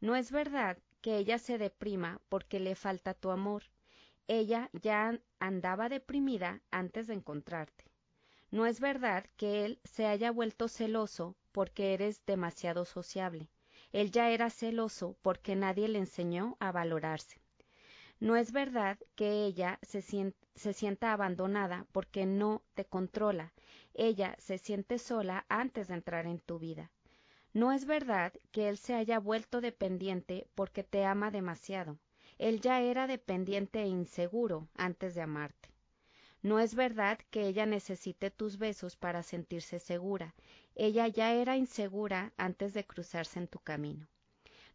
No 0.00 0.14
es 0.14 0.30
verdad 0.30 0.78
que 1.00 1.16
ella 1.16 1.38
se 1.38 1.58
deprima 1.58 2.20
porque 2.28 2.60
le 2.60 2.74
falta 2.74 3.14
tu 3.14 3.30
amor. 3.30 3.64
Ella 4.28 4.70
ya 4.72 5.18
andaba 5.40 5.88
deprimida 5.88 6.60
antes 6.70 7.06
de 7.06 7.14
encontrarte. 7.14 7.84
No 8.50 8.66
es 8.66 8.78
verdad 8.78 9.24
que 9.36 9.64
él 9.64 9.80
se 9.84 10.06
haya 10.06 10.30
vuelto 10.30 10.68
celoso 10.68 11.34
porque 11.50 11.94
eres 11.94 12.24
demasiado 12.24 12.84
sociable. 12.84 13.48
Él 13.90 14.10
ya 14.10 14.30
era 14.30 14.50
celoso 14.50 15.16
porque 15.22 15.56
nadie 15.56 15.88
le 15.88 15.98
enseñó 15.98 16.56
a 16.60 16.72
valorarse. 16.72 17.40
No 18.20 18.36
es 18.36 18.52
verdad 18.52 18.98
que 19.14 19.44
ella 19.44 19.78
se, 19.82 20.02
sienta 20.02 21.12
abandonada 21.12 21.86
porque 21.92 22.26
no 22.26 22.62
te 22.74 22.84
controla. 22.84 23.52
Ella 23.94 24.34
se 24.38 24.58
siente 24.58 24.98
sola 24.98 25.46
antes 25.48 25.88
de 25.88 25.94
entrar 25.94 26.26
en 26.26 26.40
tu 26.40 26.58
vida. 26.58 26.90
No 27.52 27.72
es 27.72 27.86
verdad 27.86 28.32
que 28.50 28.68
él 28.68 28.76
se 28.76 28.94
haya 28.94 29.20
vuelto 29.20 29.60
dependiente 29.60 30.46
porque 30.54 30.84
te 30.84 31.04
ama 31.04 31.30
demasiado. 31.30 31.98
Él 32.38 32.60
ya 32.60 32.80
era 32.80 33.06
dependiente 33.06 33.82
e 33.82 33.86
inseguro 33.86 34.68
antes 34.74 35.14
de 35.14 35.22
amarte. 35.22 35.68
No 36.40 36.60
es 36.60 36.76
verdad 36.76 37.18
que 37.30 37.48
ella 37.48 37.66
necesite 37.66 38.30
tus 38.30 38.58
besos 38.58 38.96
para 38.96 39.24
sentirse 39.24 39.80
segura. 39.80 40.34
Ella 40.76 41.08
ya 41.08 41.32
era 41.32 41.56
insegura 41.56 42.32
antes 42.36 42.74
de 42.74 42.84
cruzarse 42.84 43.40
en 43.40 43.48
tu 43.48 43.58
camino. 43.58 44.08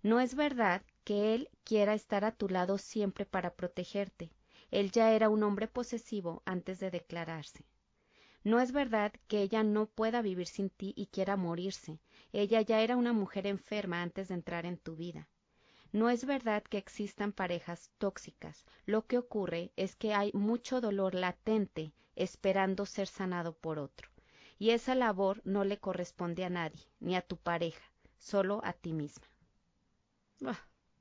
No 0.02 0.20
es 0.20 0.36
verdad 0.36 0.82
que 1.06 1.34
él 1.34 1.50
quiera 1.64 1.94
estar 1.94 2.26
a 2.26 2.34
tu 2.34 2.50
lado 2.50 2.78
siempre 2.78 3.26
para 3.26 3.56
protegerte. 3.56 4.30
Él 4.70 4.92
ya 4.92 5.14
era 5.14 5.30
un 5.30 5.44
hombre 5.44 5.70
posesivo 5.70 6.42
antes 6.46 6.82
de 6.82 6.92
declararse. 6.92 7.64
No 8.44 8.60
es 8.60 8.74
verdad 8.74 9.14
que 9.30 9.42
ella 9.42 9.64
no 9.64 9.86
pueda 9.86 10.22
vivir 10.22 10.48
sin 10.48 10.70
ti 10.70 10.94
y 10.98 11.06
quiera 11.06 11.38
morirse. 11.38 12.02
Ella 12.34 12.60
ya 12.60 12.82
era 12.82 12.98
una 12.98 13.14
mujer 13.14 13.48
enferma 13.48 14.02
antes 14.02 14.28
de 14.28 14.34
entrar 14.34 14.66
en 14.66 14.78
tu 14.78 14.98
vida. 14.98 15.30
No 15.94 16.10
es 16.10 16.26
verdad 16.26 16.64
que 16.64 16.80
existan 16.80 17.32
parejas 17.32 17.92
tóxicas. 18.00 18.66
Lo 18.88 19.06
que 19.06 19.20
ocurre 19.20 19.72
es 19.76 19.96
que 19.96 20.16
hay 20.16 20.32
mucho 20.34 20.82
dolor 20.82 21.14
latente 21.14 21.94
esperando 22.16 22.88
ser 22.88 23.06
sanado 23.06 23.54
por 23.54 23.78
otro. 23.78 24.10
Y 24.58 24.72
esa 24.72 24.96
labor 24.96 25.42
no 25.46 25.64
le 25.64 25.78
corresponde 25.78 26.46
a 26.46 26.50
nadie, 26.50 26.82
ni 27.00 27.16
a 27.16 27.22
tu 27.22 27.38
pareja, 27.38 27.84
solo 28.18 28.60
a 28.64 28.74
ti 28.74 28.92
misma. 28.92 29.28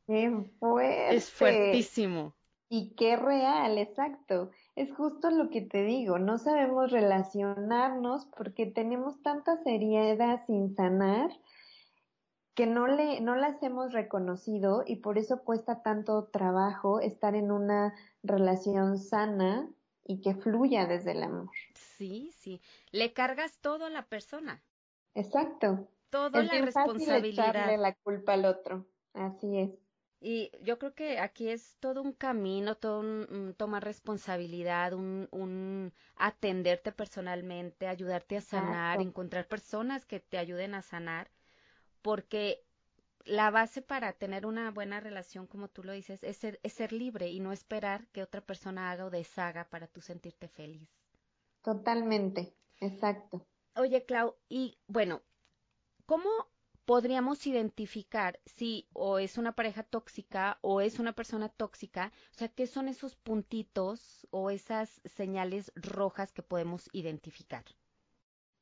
¡Qué 0.06 0.30
fuerte! 0.60 1.16
Es 1.16 1.30
fuertísimo. 1.30 2.34
Y 2.68 2.94
qué 2.94 3.16
real, 3.16 3.78
exacto. 3.78 4.50
Es 4.76 4.92
justo 4.94 5.30
lo 5.30 5.48
que 5.48 5.62
te 5.62 5.84
digo, 5.84 6.18
no 6.18 6.36
sabemos 6.36 6.90
relacionarnos 6.90 8.26
porque 8.36 8.66
tenemos 8.66 9.22
tantas 9.22 9.64
heridas 9.66 10.44
sin 10.46 10.74
sanar 10.74 11.30
que 12.54 12.66
no, 12.66 12.86
le, 12.86 13.20
no 13.20 13.34
las 13.34 13.62
hemos 13.62 13.92
reconocido 13.92 14.84
y 14.86 14.96
por 14.96 15.18
eso 15.18 15.42
cuesta 15.42 15.82
tanto 15.82 16.24
trabajo 16.24 17.00
estar 17.00 17.34
en 17.34 17.50
una 17.50 17.94
relación 18.22 18.98
sana 18.98 19.68
y 20.04 20.20
que 20.20 20.34
fluya 20.34 20.86
desde 20.86 21.12
el 21.12 21.22
amor. 21.22 21.50
Sí, 21.74 22.30
sí. 22.36 22.60
Le 22.90 23.12
cargas 23.12 23.58
todo 23.60 23.86
a 23.86 23.90
la 23.90 24.06
persona. 24.06 24.62
Exacto. 25.14 25.88
Toda 26.10 26.42
la 26.42 26.60
responsabilidad. 26.60 27.50
echarle 27.50 27.78
la 27.78 27.94
culpa 27.94 28.34
al 28.34 28.44
otro. 28.44 28.86
Así 29.14 29.58
es. 29.58 29.70
Y 30.20 30.52
yo 30.62 30.78
creo 30.78 30.94
que 30.94 31.18
aquí 31.18 31.48
es 31.48 31.76
todo 31.80 32.00
un 32.00 32.12
camino, 32.12 32.76
todo 32.76 33.00
un, 33.00 33.54
tomar 33.56 33.82
responsabilidad, 33.82 34.92
un, 34.92 35.26
un, 35.32 35.92
atenderte 36.14 36.92
personalmente, 36.92 37.88
ayudarte 37.88 38.36
a 38.36 38.40
sanar, 38.40 39.00
encontrar 39.00 39.48
personas 39.48 40.06
que 40.06 40.20
te 40.20 40.38
ayuden 40.38 40.74
a 40.74 40.82
sanar 40.82 41.28
porque 42.02 42.64
la 43.24 43.50
base 43.50 43.82
para 43.82 44.12
tener 44.12 44.46
una 44.46 44.70
buena 44.70 45.00
relación, 45.00 45.46
como 45.46 45.68
tú 45.68 45.84
lo 45.84 45.92
dices, 45.92 46.22
es 46.24 46.36
ser, 46.36 46.60
es 46.62 46.72
ser 46.74 46.92
libre 46.92 47.30
y 47.30 47.40
no 47.40 47.52
esperar 47.52 48.08
que 48.08 48.22
otra 48.22 48.40
persona 48.40 48.90
haga 48.90 49.06
o 49.06 49.10
deshaga 49.10 49.70
para 49.70 49.86
tú 49.88 50.00
sentirte 50.00 50.48
feliz. 50.48 50.90
Totalmente, 51.62 52.54
exacto. 52.80 53.46
Oye, 53.76 54.04
Clau, 54.04 54.36
y 54.48 54.78
bueno, 54.86 55.22
¿cómo 56.06 56.28
podríamos 56.84 57.46
identificar 57.46 58.40
si 58.46 58.88
o 58.92 59.18
es 59.18 59.38
una 59.38 59.52
pareja 59.54 59.82
tóxica 59.82 60.58
o 60.62 60.80
es 60.80 60.98
una 60.98 61.12
persona 61.14 61.48
tóxica? 61.48 62.12
O 62.32 62.34
sea, 62.34 62.48
¿qué 62.48 62.66
son 62.66 62.88
esos 62.88 63.16
puntitos 63.16 64.26
o 64.30 64.50
esas 64.50 65.00
señales 65.04 65.72
rojas 65.76 66.32
que 66.32 66.42
podemos 66.42 66.88
identificar? 66.92 67.64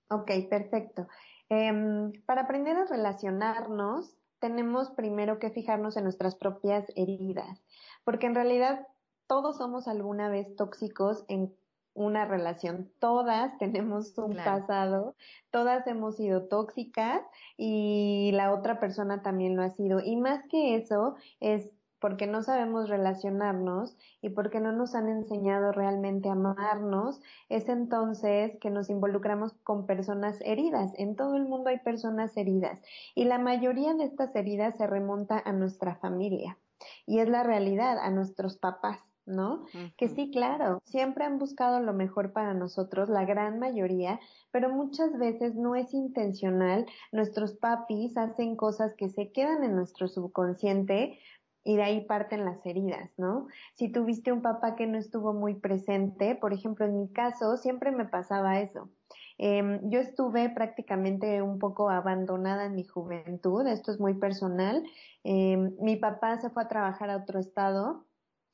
Ok, 0.08 0.30
perfecto. 0.48 1.08
Em, 1.50 2.12
para 2.26 2.42
aprender 2.42 2.76
a 2.76 2.86
relacionarnos, 2.86 4.16
tenemos 4.38 4.90
primero 4.90 5.40
que 5.40 5.50
fijarnos 5.50 5.96
en 5.96 6.04
nuestras 6.04 6.36
propias 6.36 6.86
heridas, 6.94 7.60
porque 8.04 8.26
en 8.26 8.36
realidad 8.36 8.86
todos 9.26 9.58
somos 9.58 9.88
alguna 9.88 10.28
vez 10.28 10.54
tóxicos 10.56 11.24
en 11.28 11.52
una 11.94 12.24
relación. 12.24 12.90
Todas 13.00 13.58
tenemos 13.58 14.16
un 14.16 14.36
pasado, 14.36 15.16
todas 15.50 15.86
hemos 15.88 16.16
sido 16.16 16.46
tóxicas 16.46 17.20
y 17.56 18.30
la 18.32 18.54
otra 18.54 18.78
persona 18.78 19.22
también 19.22 19.56
lo 19.56 19.62
ha 19.62 19.70
sido. 19.70 20.00
Y 20.00 20.16
más 20.16 20.44
que 20.48 20.76
eso, 20.76 21.16
es 21.40 21.68
porque 22.00 22.26
no 22.26 22.42
sabemos 22.42 22.88
relacionarnos 22.88 23.96
y 24.22 24.30
porque 24.30 24.60
no 24.60 24.72
nos 24.72 24.94
han 24.94 25.08
enseñado 25.08 25.72
realmente 25.72 26.28
a 26.28 26.32
amarnos, 26.32 27.20
es 27.48 27.68
entonces 27.68 28.56
que 28.60 28.70
nos 28.70 28.90
involucramos 28.90 29.52
con 29.62 29.86
personas 29.86 30.40
heridas. 30.40 30.92
En 30.96 31.14
todo 31.14 31.36
el 31.36 31.44
mundo 31.44 31.70
hay 31.70 31.78
personas 31.78 32.36
heridas 32.36 32.80
y 33.14 33.24
la 33.24 33.38
mayoría 33.38 33.94
de 33.94 34.04
estas 34.04 34.34
heridas 34.34 34.76
se 34.76 34.86
remonta 34.86 35.42
a 35.44 35.52
nuestra 35.52 35.94
familia 35.96 36.58
y 37.06 37.18
es 37.18 37.28
la 37.28 37.42
realidad, 37.42 37.98
a 37.98 38.10
nuestros 38.10 38.56
papás. 38.56 38.98
¿no? 39.26 39.64
Que 39.96 40.08
sí, 40.08 40.30
claro, 40.30 40.80
siempre 40.84 41.24
han 41.24 41.38
buscado 41.38 41.80
lo 41.80 41.92
mejor 41.92 42.32
para 42.32 42.52
nosotros, 42.52 43.08
la 43.08 43.24
gran 43.24 43.60
mayoría, 43.60 44.18
pero 44.50 44.70
muchas 44.70 45.16
veces 45.18 45.54
no 45.54 45.76
es 45.76 45.94
intencional. 45.94 46.86
Nuestros 47.12 47.52
papis 47.52 48.16
hacen 48.16 48.56
cosas 48.56 48.94
que 48.94 49.08
se 49.08 49.30
quedan 49.30 49.62
en 49.62 49.76
nuestro 49.76 50.08
subconsciente 50.08 51.20
y 51.64 51.76
de 51.76 51.82
ahí 51.82 52.04
parten 52.06 52.44
las 52.44 52.64
heridas, 52.64 53.10
¿no? 53.18 53.46
Si 53.74 53.90
tuviste 53.90 54.32
un 54.32 54.42
papá 54.42 54.76
que 54.76 54.86
no 54.86 54.98
estuvo 54.98 55.32
muy 55.32 55.54
presente, 55.54 56.34
por 56.34 56.52
ejemplo, 56.52 56.86
en 56.86 56.98
mi 56.98 57.08
caso, 57.12 57.56
siempre 57.56 57.90
me 57.90 58.06
pasaba 58.06 58.60
eso. 58.60 58.90
Eh, 59.38 59.80
yo 59.84 60.00
estuve 60.00 60.50
prácticamente 60.50 61.40
un 61.42 61.58
poco 61.58 61.90
abandonada 61.90 62.66
en 62.66 62.74
mi 62.74 62.84
juventud, 62.84 63.66
esto 63.66 63.92
es 63.92 64.00
muy 64.00 64.14
personal. 64.14 64.84
Eh, 65.24 65.56
mi 65.80 65.96
papá 65.96 66.38
se 66.38 66.50
fue 66.50 66.62
a 66.62 66.68
trabajar 66.68 67.10
a 67.10 67.16
otro 67.16 67.40
estado 67.40 68.06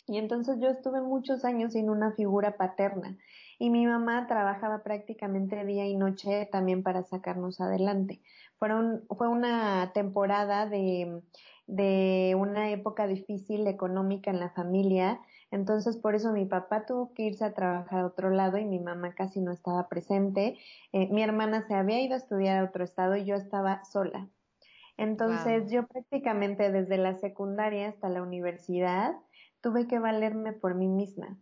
y 0.07 0.19
entonces 0.19 0.59
yo 0.61 0.69
estuve 0.69 1.01
muchos 1.01 1.45
años 1.45 1.73
sin 1.73 1.91
una 1.91 2.13
figura 2.13 2.57
paterna 2.57 3.19
y 3.59 3.71
mi 3.71 3.87
mamá 3.87 4.27
trabajaba 4.29 4.85
prácticamente 4.85 5.65
día 5.65 5.87
y 5.87 5.97
noche 5.97 6.49
también 6.53 6.83
para 6.85 7.03
sacarnos 7.03 7.61
adelante. 7.61 8.21
Fueron, 8.59 9.05
fue 9.09 9.29
una 9.29 9.91
temporada 9.93 10.67
de 10.67 11.23
de 11.67 12.37
una 12.39 12.71
época 12.71 13.07
difícil 13.07 13.67
económica 13.67 14.31
en 14.31 14.41
la 14.41 14.51
familia, 14.51 15.21
entonces 15.51 15.97
por 15.97 16.15
eso 16.15 16.33
mi 16.33 16.45
papá 16.45 16.87
tuvo 16.87 17.13
que 17.15 17.25
irse 17.25 17.45
a 17.45 17.55
trabajar 17.55 18.01
a 18.01 18.07
otro 18.07 18.31
lado 18.31 18.59
y 18.59 18.65
mi 18.65 18.79
mamá 18.79 19.15
casi 19.15 19.41
no 19.41 19.53
estaba 19.53 19.89
presente. 19.89 20.59
Eh, 20.93 21.09
mi 21.13 21.23
hermana 21.23 21.67
se 21.67 21.75
había 21.75 22.01
ido 22.03 22.15
a 22.15 22.19
estudiar 22.19 22.59
a 22.59 22.65
otro 22.65 22.85
estado 22.85 23.17
y 23.17 23.25
yo 23.25 23.37
estaba 23.37 23.85
sola. 23.85 24.29
Entonces 24.97 25.71
yo 25.71 25.87
prácticamente 25.87 26.73
desde 26.73 26.97
la 26.97 27.15
secundaria 27.15 27.89
hasta 27.89 28.09
la 28.09 28.23
universidad 28.23 29.15
tuve 29.61 29.87
que 29.87 29.99
valerme 29.99 30.53
por 30.53 30.75
mí 30.75 30.89
misma. 30.89 31.39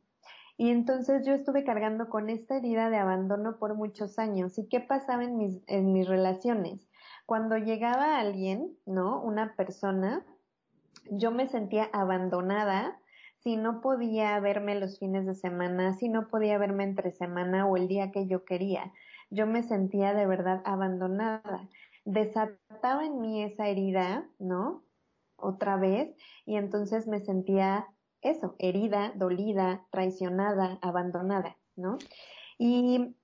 Y 0.57 0.71
entonces 0.71 1.26
yo 1.26 1.35
estuve 1.35 1.64
cargando 1.64 2.09
con 2.09 2.31
esta 2.31 2.57
herida 2.57 2.90
de 2.90 2.97
abandono 2.97 3.59
por 3.59 3.75
muchos 3.75 4.19
años. 4.19 4.59
¿Y 4.59 4.69
qué 4.69 4.81
pasaba 4.81 5.25
en 5.25 5.37
mis, 5.37 5.62
en 5.66 5.93
mis 5.93 6.07
relaciones? 6.07 6.88
Cuando 7.26 7.57
llegaba 7.57 8.19
alguien, 8.19 8.76
¿no? 8.87 9.23
Una 9.23 9.54
persona, 9.57 10.25
yo 11.11 11.31
me 11.31 11.49
sentía 11.49 11.88
abandonada, 11.93 13.00
si 13.38 13.57
no 13.57 13.81
podía 13.81 14.38
verme 14.40 14.78
los 14.78 14.99
fines 14.99 15.26
de 15.26 15.35
semana, 15.35 15.95
si 15.95 16.09
no 16.09 16.28
podía 16.28 16.57
verme 16.59 16.85
entre 16.85 17.12
semana 17.12 17.66
o 17.66 17.76
el 17.76 17.88
día 17.88 18.11
que 18.11 18.26
yo 18.26 18.45
quería. 18.45 18.93
Yo 19.31 19.47
me 19.47 19.62
sentía 19.62 20.14
de 20.14 20.26
verdad 20.26 20.62
abandonada. 20.64 21.69
Desataba 22.04 23.04
en 23.04 23.21
mí 23.21 23.43
esa 23.43 23.69
herida, 23.69 24.26
¿no? 24.38 24.85
Otra 25.37 25.76
vez, 25.76 26.16
y 26.47 26.57
entonces 26.57 27.07
me 27.07 27.21
sentía 27.21 27.87
eso, 28.23 28.57
herida, 28.59 29.12
dolida, 29.14 29.87
traicionada, 29.90 30.78
abandonada, 30.81 31.59
¿no? 31.76 31.99
Y 32.59 33.14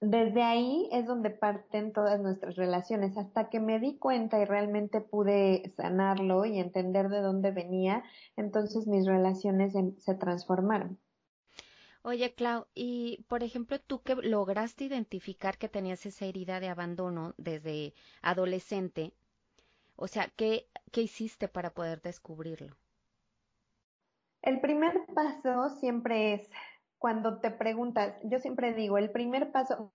desde 0.00 0.42
ahí 0.42 0.88
es 0.92 1.06
donde 1.06 1.30
parten 1.30 1.92
todas 1.92 2.20
nuestras 2.20 2.56
relaciones, 2.56 3.16
hasta 3.16 3.48
que 3.48 3.60
me 3.60 3.78
di 3.78 3.96
cuenta 3.98 4.40
y 4.40 4.44
realmente 4.44 5.00
pude 5.00 5.72
sanarlo 5.76 6.44
y 6.44 6.58
entender 6.58 7.08
de 7.08 7.20
dónde 7.20 7.50
venía, 7.50 8.04
entonces 8.36 8.86
mis 8.86 9.06
relaciones 9.06 9.72
se 9.98 10.14
transformaron. 10.14 10.98
Oye, 12.02 12.34
Clau, 12.34 12.66
y 12.74 13.24
por 13.26 13.42
ejemplo, 13.42 13.80
tú 13.80 14.02
que 14.02 14.14
lograste 14.14 14.84
identificar 14.84 15.58
que 15.58 15.68
tenías 15.68 16.06
esa 16.06 16.26
herida 16.26 16.60
de 16.60 16.68
abandono 16.68 17.34
desde 17.36 17.94
adolescente, 18.22 19.12
o 19.96 20.06
sea, 20.06 20.28
¿qué, 20.36 20.68
qué 20.92 21.02
hiciste 21.02 21.48
para 21.48 21.70
poder 21.70 22.00
descubrirlo? 22.02 22.76
El 24.42 24.60
primer 24.60 25.04
paso 25.12 25.70
siempre 25.80 26.34
es 26.34 26.48
cuando 27.06 27.38
te 27.38 27.52
preguntas, 27.52 28.16
yo 28.24 28.40
siempre 28.40 28.74
digo, 28.74 28.98
el 28.98 29.12
primer 29.12 29.52
paso, 29.52 29.92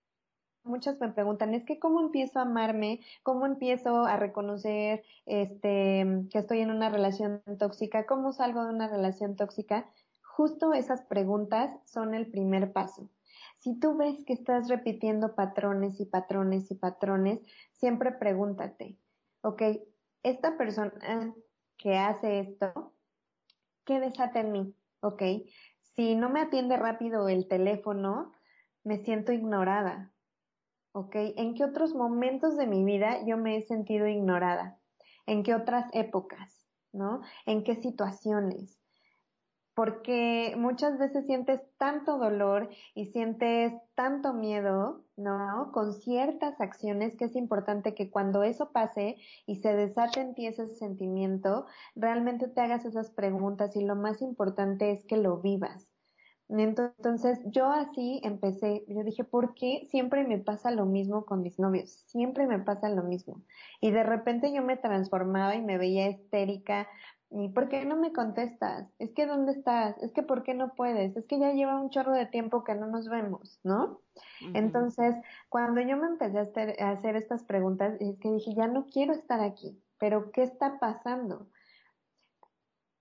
muchas 0.64 0.98
me 0.98 1.10
preguntan, 1.10 1.52
es 1.52 1.62
que 1.62 1.78
cómo 1.78 2.00
empiezo 2.00 2.38
a 2.38 2.44
amarme, 2.44 3.00
cómo 3.22 3.44
empiezo 3.44 4.06
a 4.06 4.16
reconocer 4.16 5.04
este 5.26 6.06
que 6.30 6.38
estoy 6.38 6.60
en 6.60 6.70
una 6.70 6.88
relación 6.88 7.42
tóxica, 7.58 8.06
cómo 8.06 8.32
salgo 8.32 8.64
de 8.64 8.70
una 8.70 8.88
relación 8.88 9.36
tóxica. 9.36 9.92
Justo 10.22 10.72
esas 10.72 11.02
preguntas 11.02 11.70
son 11.84 12.14
el 12.14 12.30
primer 12.30 12.72
paso. 12.72 13.10
Si 13.58 13.78
tú 13.78 13.94
ves 13.94 14.24
que 14.24 14.32
estás 14.32 14.70
repitiendo 14.70 15.34
patrones 15.34 16.00
y 16.00 16.06
patrones 16.06 16.70
y 16.70 16.76
patrones, 16.76 17.40
siempre 17.72 18.12
pregúntate, 18.12 18.96
ok, 19.42 19.62
esta 20.22 20.56
persona 20.56 21.34
que 21.76 21.98
hace 21.98 22.40
esto, 22.40 22.94
¿qué 23.84 24.00
desata 24.00 24.40
en 24.40 24.52
mí? 24.52 24.74
Ok, 25.04 25.22
si 25.94 26.14
no 26.14 26.28
me 26.30 26.40
atiende 26.40 26.76
rápido 26.76 27.28
el 27.28 27.48
teléfono, 27.48 28.32
me 28.84 28.98
siento 28.98 29.32
ignorada. 29.32 30.12
¿Ok? 30.92 31.14
¿En 31.36 31.54
qué 31.54 31.64
otros 31.64 31.94
momentos 31.94 32.56
de 32.56 32.66
mi 32.66 32.84
vida 32.84 33.24
yo 33.24 33.36
me 33.36 33.56
he 33.56 33.62
sentido 33.62 34.06
ignorada? 34.06 34.78
¿En 35.26 35.42
qué 35.42 35.54
otras 35.54 35.86
épocas? 35.92 36.66
¿No? 36.92 37.22
¿En 37.46 37.64
qué 37.64 37.76
situaciones? 37.76 38.81
Porque 39.74 40.54
muchas 40.58 40.98
veces 40.98 41.26
sientes 41.26 41.60
tanto 41.78 42.18
dolor 42.18 42.68
y 42.94 43.06
sientes 43.06 43.72
tanto 43.94 44.34
miedo, 44.34 45.04
¿no? 45.16 45.70
Con 45.72 45.94
ciertas 45.94 46.60
acciones 46.60 47.16
que 47.16 47.24
es 47.26 47.36
importante 47.36 47.94
que 47.94 48.10
cuando 48.10 48.42
eso 48.42 48.70
pase 48.72 49.16
y 49.46 49.56
se 49.56 49.74
desate 49.74 50.20
en 50.20 50.34
ti 50.34 50.46
ese 50.46 50.66
sentimiento, 50.68 51.66
realmente 51.94 52.48
te 52.48 52.60
hagas 52.60 52.84
esas 52.84 53.10
preguntas 53.10 53.74
y 53.76 53.84
lo 53.84 53.96
más 53.96 54.20
importante 54.20 54.90
es 54.90 55.04
que 55.06 55.16
lo 55.16 55.38
vivas. 55.38 55.88
Entonces 56.48 57.40
yo 57.46 57.70
así 57.70 58.20
empecé, 58.22 58.84
yo 58.86 59.02
dije, 59.04 59.24
¿por 59.24 59.54
qué 59.54 59.86
siempre 59.90 60.26
me 60.26 60.38
pasa 60.38 60.70
lo 60.70 60.84
mismo 60.84 61.24
con 61.24 61.40
mis 61.40 61.58
novios? 61.58 62.04
Siempre 62.08 62.46
me 62.46 62.58
pasa 62.58 62.90
lo 62.90 63.04
mismo. 63.04 63.42
Y 63.80 63.90
de 63.90 64.02
repente 64.02 64.52
yo 64.52 64.62
me 64.62 64.76
transformaba 64.76 65.54
y 65.54 65.62
me 65.62 65.78
veía 65.78 66.10
histérica 66.10 66.88
¿Y 67.34 67.48
por 67.48 67.68
qué 67.68 67.86
no 67.86 67.96
me 67.96 68.12
contestas? 68.12 68.86
Es 68.98 69.12
que 69.12 69.26
¿dónde 69.26 69.52
estás? 69.52 69.96
Es 70.02 70.12
que 70.12 70.22
¿por 70.22 70.42
qué 70.42 70.52
no 70.52 70.74
puedes? 70.74 71.16
Es 71.16 71.24
que 71.26 71.38
ya 71.38 71.52
lleva 71.52 71.80
un 71.80 71.88
chorro 71.88 72.12
de 72.12 72.26
tiempo 72.26 72.62
que 72.62 72.74
no 72.74 72.88
nos 72.88 73.08
vemos, 73.08 73.58
¿no? 73.64 74.00
Entonces, 74.52 75.16
cuando 75.48 75.80
yo 75.80 75.96
me 75.96 76.08
empecé 76.08 76.38
a 76.38 76.90
hacer, 76.90 77.16
estas 77.16 77.42
preguntas, 77.44 77.94
es 78.00 78.18
que 78.18 78.30
dije, 78.30 78.54
ya 78.54 78.66
no 78.66 78.86
quiero 78.86 79.14
estar 79.14 79.40
aquí, 79.40 79.80
pero 79.98 80.30
¿qué 80.30 80.42
está 80.42 80.78
pasando? 80.78 81.48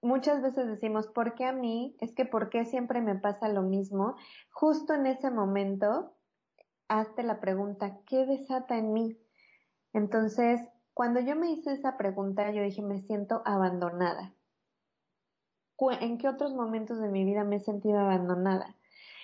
Muchas 0.01 0.41
veces 0.41 0.65
decimos, 0.65 1.07
¿por 1.07 1.35
qué 1.35 1.45
a 1.45 1.51
mí? 1.51 1.97
Es 1.99 2.13
que 2.13 2.23
¿por 2.25 2.49
qué 2.49 2.63
siempre 2.63 3.01
me 3.01 3.15
pasa 3.15 3.49
lo 3.49 3.63
mismo? 3.63 4.15
Justo 4.51 4.93
en 4.93 5.07
ese 5.07 5.29
momento, 5.29 6.15
hazte 6.87 7.23
la 7.23 7.41
pregunta, 7.41 7.99
¿qué 8.05 8.25
desata 8.25 8.77
en 8.77 8.93
mí? 8.93 9.17
Entonces, 9.91 10.61
cuando 10.93 11.19
yo 11.19 11.35
me 11.35 11.51
hice 11.51 11.73
esa 11.73 11.97
pregunta, 11.97 12.51
yo 12.51 12.61
dije, 12.63 12.81
me 12.81 12.99
siento 12.99 13.41
abandonada. 13.45 14.33
¿En 15.99 16.17
qué 16.17 16.27
otros 16.27 16.53
momentos 16.53 16.99
de 16.99 17.09
mi 17.09 17.25
vida 17.25 17.43
me 17.43 17.55
he 17.55 17.59
sentido 17.59 17.99
abandonada? 17.99 18.75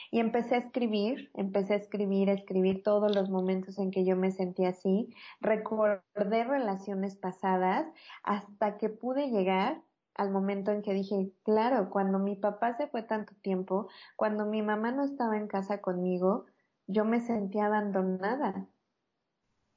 Y 0.09 0.19
empecé 0.19 0.55
a 0.55 0.59
escribir, 0.59 1.29
empecé 1.33 1.73
a 1.73 1.77
escribir, 1.77 2.29
a 2.29 2.33
escribir 2.33 2.81
todos 2.81 3.13
los 3.13 3.29
momentos 3.29 3.77
en 3.77 3.91
que 3.91 4.05
yo 4.05 4.15
me 4.15 4.31
sentí 4.31 4.65
así. 4.65 5.13
Recordé 5.41 6.45
relaciones 6.45 7.15
pasadas 7.15 7.85
hasta 8.23 8.77
que 8.77 8.89
pude 8.89 9.29
llegar 9.29 9.83
al 10.15 10.31
momento 10.31 10.71
en 10.71 10.81
que 10.81 10.93
dije, 10.93 11.31
claro, 11.43 11.89
cuando 11.89 12.17
mi 12.17 12.35
papá 12.35 12.75
se 12.75 12.87
fue 12.87 13.03
tanto 13.03 13.35
tiempo, 13.41 13.87
cuando 14.15 14.45
mi 14.45 14.61
mamá 14.61 14.91
no 14.91 15.03
estaba 15.03 15.37
en 15.37 15.47
casa 15.47 15.79
conmigo, 15.81 16.45
yo 16.87 17.05
me 17.05 17.19
sentía 17.19 17.67
abandonada. 17.67 18.65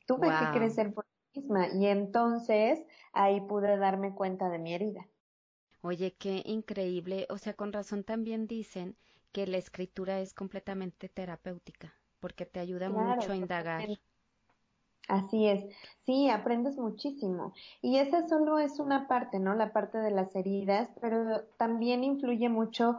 Tuve 0.06 0.28
que 0.28 0.58
crecer 0.58 0.94
por 0.94 1.09
y 1.34 1.86
entonces 1.86 2.82
ahí 3.12 3.40
pude 3.40 3.76
darme 3.78 4.14
cuenta 4.14 4.48
de 4.48 4.58
mi 4.58 4.74
herida. 4.74 5.06
Oye, 5.82 6.14
qué 6.14 6.42
increíble. 6.46 7.26
O 7.28 7.36
sea, 7.38 7.52
con 7.54 7.72
razón 7.72 8.02
también 8.04 8.46
dicen 8.46 8.96
que 9.32 9.46
la 9.46 9.58
escritura 9.58 10.20
es 10.20 10.32
completamente 10.32 11.08
terapéutica, 11.08 11.94
porque 12.18 12.46
te 12.46 12.60
ayuda 12.60 12.88
mucho 12.90 13.32
a 13.32 13.36
indagar. 13.36 13.90
Así 15.08 15.48
es, 15.48 15.64
sí, 16.06 16.28
aprendes 16.30 16.76
muchísimo. 16.78 17.52
Y 17.82 17.98
esa 17.98 18.28
solo 18.28 18.58
es 18.58 18.78
una 18.78 19.08
parte, 19.08 19.40
¿no? 19.40 19.54
La 19.54 19.72
parte 19.72 19.98
de 19.98 20.12
las 20.12 20.34
heridas, 20.36 20.88
pero 21.00 21.42
también 21.58 22.04
influye 22.04 22.48
mucho 22.48 22.96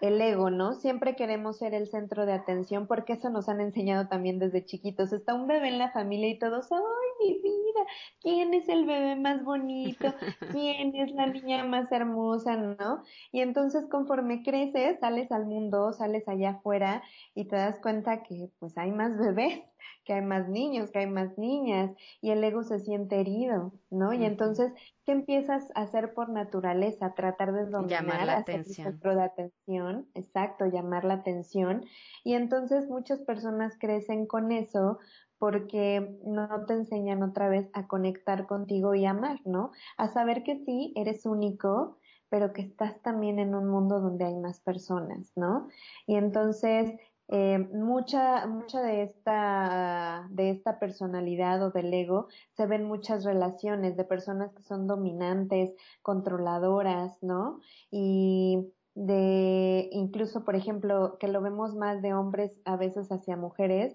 el 0.00 0.20
ego, 0.20 0.50
¿no? 0.50 0.74
Siempre 0.74 1.16
queremos 1.16 1.58
ser 1.58 1.74
el 1.74 1.88
centro 1.88 2.26
de 2.26 2.32
atención 2.32 2.86
porque 2.86 3.14
eso 3.14 3.30
nos 3.30 3.48
han 3.48 3.60
enseñado 3.60 4.08
también 4.08 4.38
desde 4.38 4.64
chiquitos. 4.64 5.12
Está 5.12 5.34
un 5.34 5.46
bebé 5.46 5.68
en 5.68 5.78
la 5.78 5.90
familia 5.92 6.28
y 6.28 6.38
todos, 6.38 6.70
¡ay, 6.72 6.78
mi 7.20 7.34
vida! 7.42 7.86
¿Quién 8.20 8.54
es 8.54 8.68
el 8.68 8.84
bebé 8.84 9.16
más 9.16 9.42
bonito? 9.44 10.14
¿Quién 10.52 10.94
es 10.96 11.12
la 11.12 11.26
niña 11.26 11.64
más 11.64 11.90
hermosa? 11.92 12.56
¿No? 12.56 13.02
Y 13.32 13.40
entonces 13.40 13.86
conforme 13.90 14.42
creces, 14.42 15.00
sales 15.00 15.32
al 15.32 15.46
mundo, 15.46 15.92
sales 15.92 16.28
allá 16.28 16.50
afuera 16.50 17.02
y 17.34 17.46
te 17.46 17.56
das 17.56 17.80
cuenta 17.80 18.22
que 18.22 18.50
pues 18.58 18.76
hay 18.78 18.92
más 18.92 19.16
bebés 19.18 19.62
que 20.04 20.12
hay 20.12 20.22
más 20.22 20.48
niños, 20.48 20.90
que 20.90 21.00
hay 21.00 21.06
más 21.06 21.36
niñas 21.36 21.90
y 22.20 22.30
el 22.30 22.42
ego 22.44 22.62
se 22.62 22.78
siente 22.78 23.20
herido, 23.20 23.72
¿no? 23.90 24.12
Y 24.12 24.24
entonces, 24.24 24.72
¿qué 25.04 25.12
empiezas 25.12 25.70
a 25.74 25.82
hacer 25.82 26.14
por 26.14 26.28
naturaleza? 26.28 27.14
Tratar 27.14 27.52
de 27.52 27.66
dominar, 27.66 28.04
llamar 28.04 28.26
la 28.26 28.36
atención. 28.38 28.92
centro 28.92 29.16
de 29.16 29.22
atención, 29.22 30.08
exacto, 30.14 30.66
llamar 30.66 31.04
la 31.04 31.14
atención. 31.14 31.84
Y 32.22 32.34
entonces 32.34 32.88
muchas 32.88 33.20
personas 33.20 33.76
crecen 33.78 34.26
con 34.26 34.52
eso 34.52 34.98
porque 35.38 36.18
no 36.24 36.48
te 36.66 36.74
enseñan 36.74 37.22
otra 37.22 37.48
vez 37.48 37.68
a 37.72 37.86
conectar 37.86 38.46
contigo 38.46 38.94
y 38.94 39.04
amar, 39.04 39.40
¿no? 39.44 39.72
A 39.96 40.08
saber 40.08 40.42
que 40.42 40.56
sí, 40.64 40.92
eres 40.96 41.26
único, 41.26 41.98
pero 42.28 42.52
que 42.52 42.62
estás 42.62 43.00
también 43.02 43.38
en 43.38 43.54
un 43.54 43.68
mundo 43.68 44.00
donde 44.00 44.24
hay 44.24 44.36
más 44.36 44.60
personas, 44.60 45.32
¿no? 45.36 45.68
Y 46.06 46.16
entonces 46.16 46.92
eh, 47.28 47.58
mucha, 47.58 48.46
mucha 48.46 48.82
de 48.82 49.02
esta, 49.02 50.26
de 50.30 50.50
esta 50.50 50.78
personalidad 50.78 51.62
o 51.62 51.70
del 51.70 51.92
ego 51.92 52.28
se 52.56 52.66
ven 52.66 52.84
muchas 52.84 53.24
relaciones 53.24 53.96
de 53.96 54.04
personas 54.04 54.52
que 54.54 54.62
son 54.62 54.86
dominantes, 54.86 55.74
controladoras, 56.02 57.22
¿no? 57.22 57.60
Y 57.90 58.72
de, 58.94 59.88
incluso, 59.92 60.44
por 60.44 60.56
ejemplo, 60.56 61.18
que 61.18 61.28
lo 61.28 61.42
vemos 61.42 61.74
más 61.74 62.00
de 62.00 62.14
hombres 62.14 62.60
a 62.64 62.76
veces 62.76 63.10
hacia 63.10 63.36
mujeres, 63.36 63.94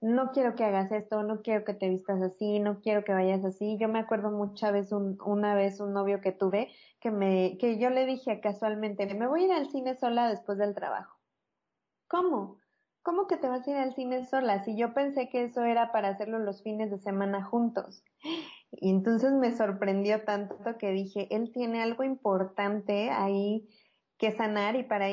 no 0.00 0.30
quiero 0.32 0.54
que 0.54 0.64
hagas 0.64 0.90
esto, 0.92 1.22
no 1.22 1.42
quiero 1.42 1.64
que 1.64 1.74
te 1.74 1.88
vistas 1.88 2.22
así, 2.22 2.58
no 2.58 2.80
quiero 2.80 3.04
que 3.04 3.12
vayas 3.12 3.44
así. 3.44 3.76
Yo 3.78 3.88
me 3.88 3.98
acuerdo 3.98 4.30
muchas 4.30 4.72
veces 4.72 4.92
un, 4.92 5.18
una 5.24 5.54
vez 5.54 5.80
un 5.80 5.92
novio 5.92 6.20
que 6.22 6.32
tuve 6.32 6.70
que 7.00 7.10
me, 7.10 7.58
que 7.58 7.78
yo 7.78 7.90
le 7.90 8.06
dije 8.06 8.40
casualmente, 8.40 9.12
me 9.14 9.26
voy 9.26 9.42
a 9.42 9.46
ir 9.46 9.52
al 9.52 9.70
cine 9.70 9.94
sola 9.96 10.28
después 10.30 10.56
del 10.58 10.74
trabajo. 10.74 11.18
¿Cómo? 12.08 12.59
¿Cómo 13.02 13.26
que 13.26 13.38
te 13.38 13.48
vas 13.48 13.66
a 13.66 13.70
ir 13.70 13.76
al 13.76 13.94
cine 13.94 14.24
sola? 14.26 14.62
Si 14.62 14.76
yo 14.76 14.92
pensé 14.92 15.28
que 15.28 15.44
eso 15.44 15.64
era 15.64 15.90
para 15.90 16.08
hacerlo 16.08 16.38
los 16.38 16.62
fines 16.62 16.90
de 16.90 16.98
semana 16.98 17.42
juntos. 17.42 18.04
Y 18.72 18.90
entonces 18.90 19.32
me 19.32 19.56
sorprendió 19.56 20.24
tanto 20.24 20.56
que 20.78 20.90
dije, 20.90 21.34
él 21.34 21.50
tiene 21.52 21.82
algo 21.82 22.04
importante 22.04 23.10
ahí 23.10 23.68
que 24.18 24.32
sanar 24.32 24.76
y 24.76 24.82
para 24.82 25.06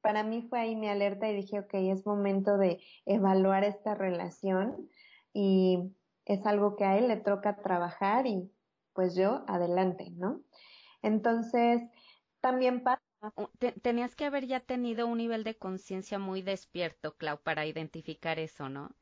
para 0.00 0.24
mí 0.24 0.42
fue 0.42 0.60
ahí 0.60 0.74
mi 0.74 0.88
alerta 0.88 1.28
y 1.30 1.36
dije, 1.36 1.60
ok, 1.60 1.74
es 1.74 2.04
momento 2.04 2.58
de 2.58 2.80
evaluar 3.06 3.62
esta 3.62 3.94
relación 3.94 4.88
y 5.32 5.94
es 6.24 6.44
algo 6.46 6.74
que 6.74 6.84
a 6.84 6.98
él 6.98 7.06
le 7.06 7.16
toca 7.16 7.62
trabajar 7.62 8.26
y 8.26 8.52
pues 8.92 9.14
yo 9.14 9.44
adelante, 9.46 10.10
¿no? 10.10 10.42
Entonces, 11.00 11.80
también 12.40 12.82
pasa 12.82 13.00
tenías 13.82 14.16
que 14.16 14.24
haber 14.24 14.46
ya 14.46 14.60
tenido 14.60 15.06
un 15.06 15.18
nivel 15.18 15.44
de 15.44 15.56
conciencia 15.56 16.18
muy 16.18 16.42
despierto, 16.42 17.16
Clau, 17.16 17.40
para 17.42 17.66
identificar 17.66 18.38
eso, 18.38 18.68
¿no? 18.68 18.96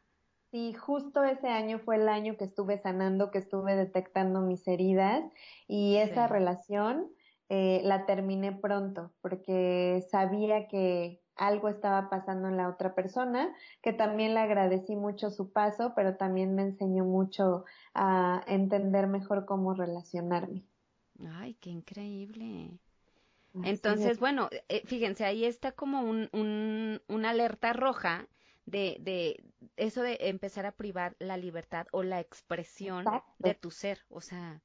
Sí, 0.50 0.72
justo 0.72 1.24
ese 1.24 1.48
año 1.48 1.78
fue 1.78 1.96
el 1.96 2.09
año 2.09 2.37
que 2.38 2.44
estuve 2.44 2.78
sanando, 2.78 3.31
que 3.31 3.38
estuve 3.38 3.76
detectando 3.76 4.40
mis 4.40 4.66
heridas 4.66 5.22
y 5.66 5.96
esa 5.96 6.26
relación 6.26 7.11
eh, 7.50 7.83
la 7.85 8.07
terminé 8.07 8.52
pronto 8.52 9.12
porque 9.20 10.02
sabía 10.11 10.66
que 10.68 11.22
algo 11.37 11.68
estaba 11.68 12.09
pasando 12.11 12.48
en 12.48 12.57
la 12.57 12.68
otra 12.68 12.94
persona, 12.94 13.54
que 13.83 13.92
también 13.92 14.35
le 14.35 14.40
agradecí 14.40 14.96
mucho 14.96 15.31
su 15.31 15.52
paso, 15.52 15.92
pero 15.94 16.16
también 16.16 16.54
me 16.54 16.62
enseñó 16.62 17.04
mucho 17.04 17.64
a 17.94 18.42
entender 18.48 19.07
mejor 19.07 19.44
cómo 19.46 19.74
relacionarme. 19.74 20.64
Ay, 21.20 21.54
qué 21.61 21.70
increíble. 21.70 22.78
Entonces, 23.62 24.18
bueno, 24.18 24.49
eh, 24.68 24.83
fíjense, 24.87 25.25
ahí 25.25 25.44
está 25.44 25.73
como 25.73 26.03
un, 26.03 26.29
un, 26.33 27.03
una 27.09 27.31
alerta 27.31 27.73
roja 27.73 28.29
de, 28.66 28.99
de 29.01 29.44
eso 29.77 30.03
de 30.03 30.18
empezar 30.23 30.66
a 30.66 30.77
privar 30.77 31.16
la 31.18 31.37
libertad 31.37 31.87
o 31.92 32.03
la 32.03 32.21
expresión 32.21 33.16
de 33.38 33.55
tu 33.55 33.71
ser. 33.71 34.05
O 34.09 34.21
sea, 34.21 34.62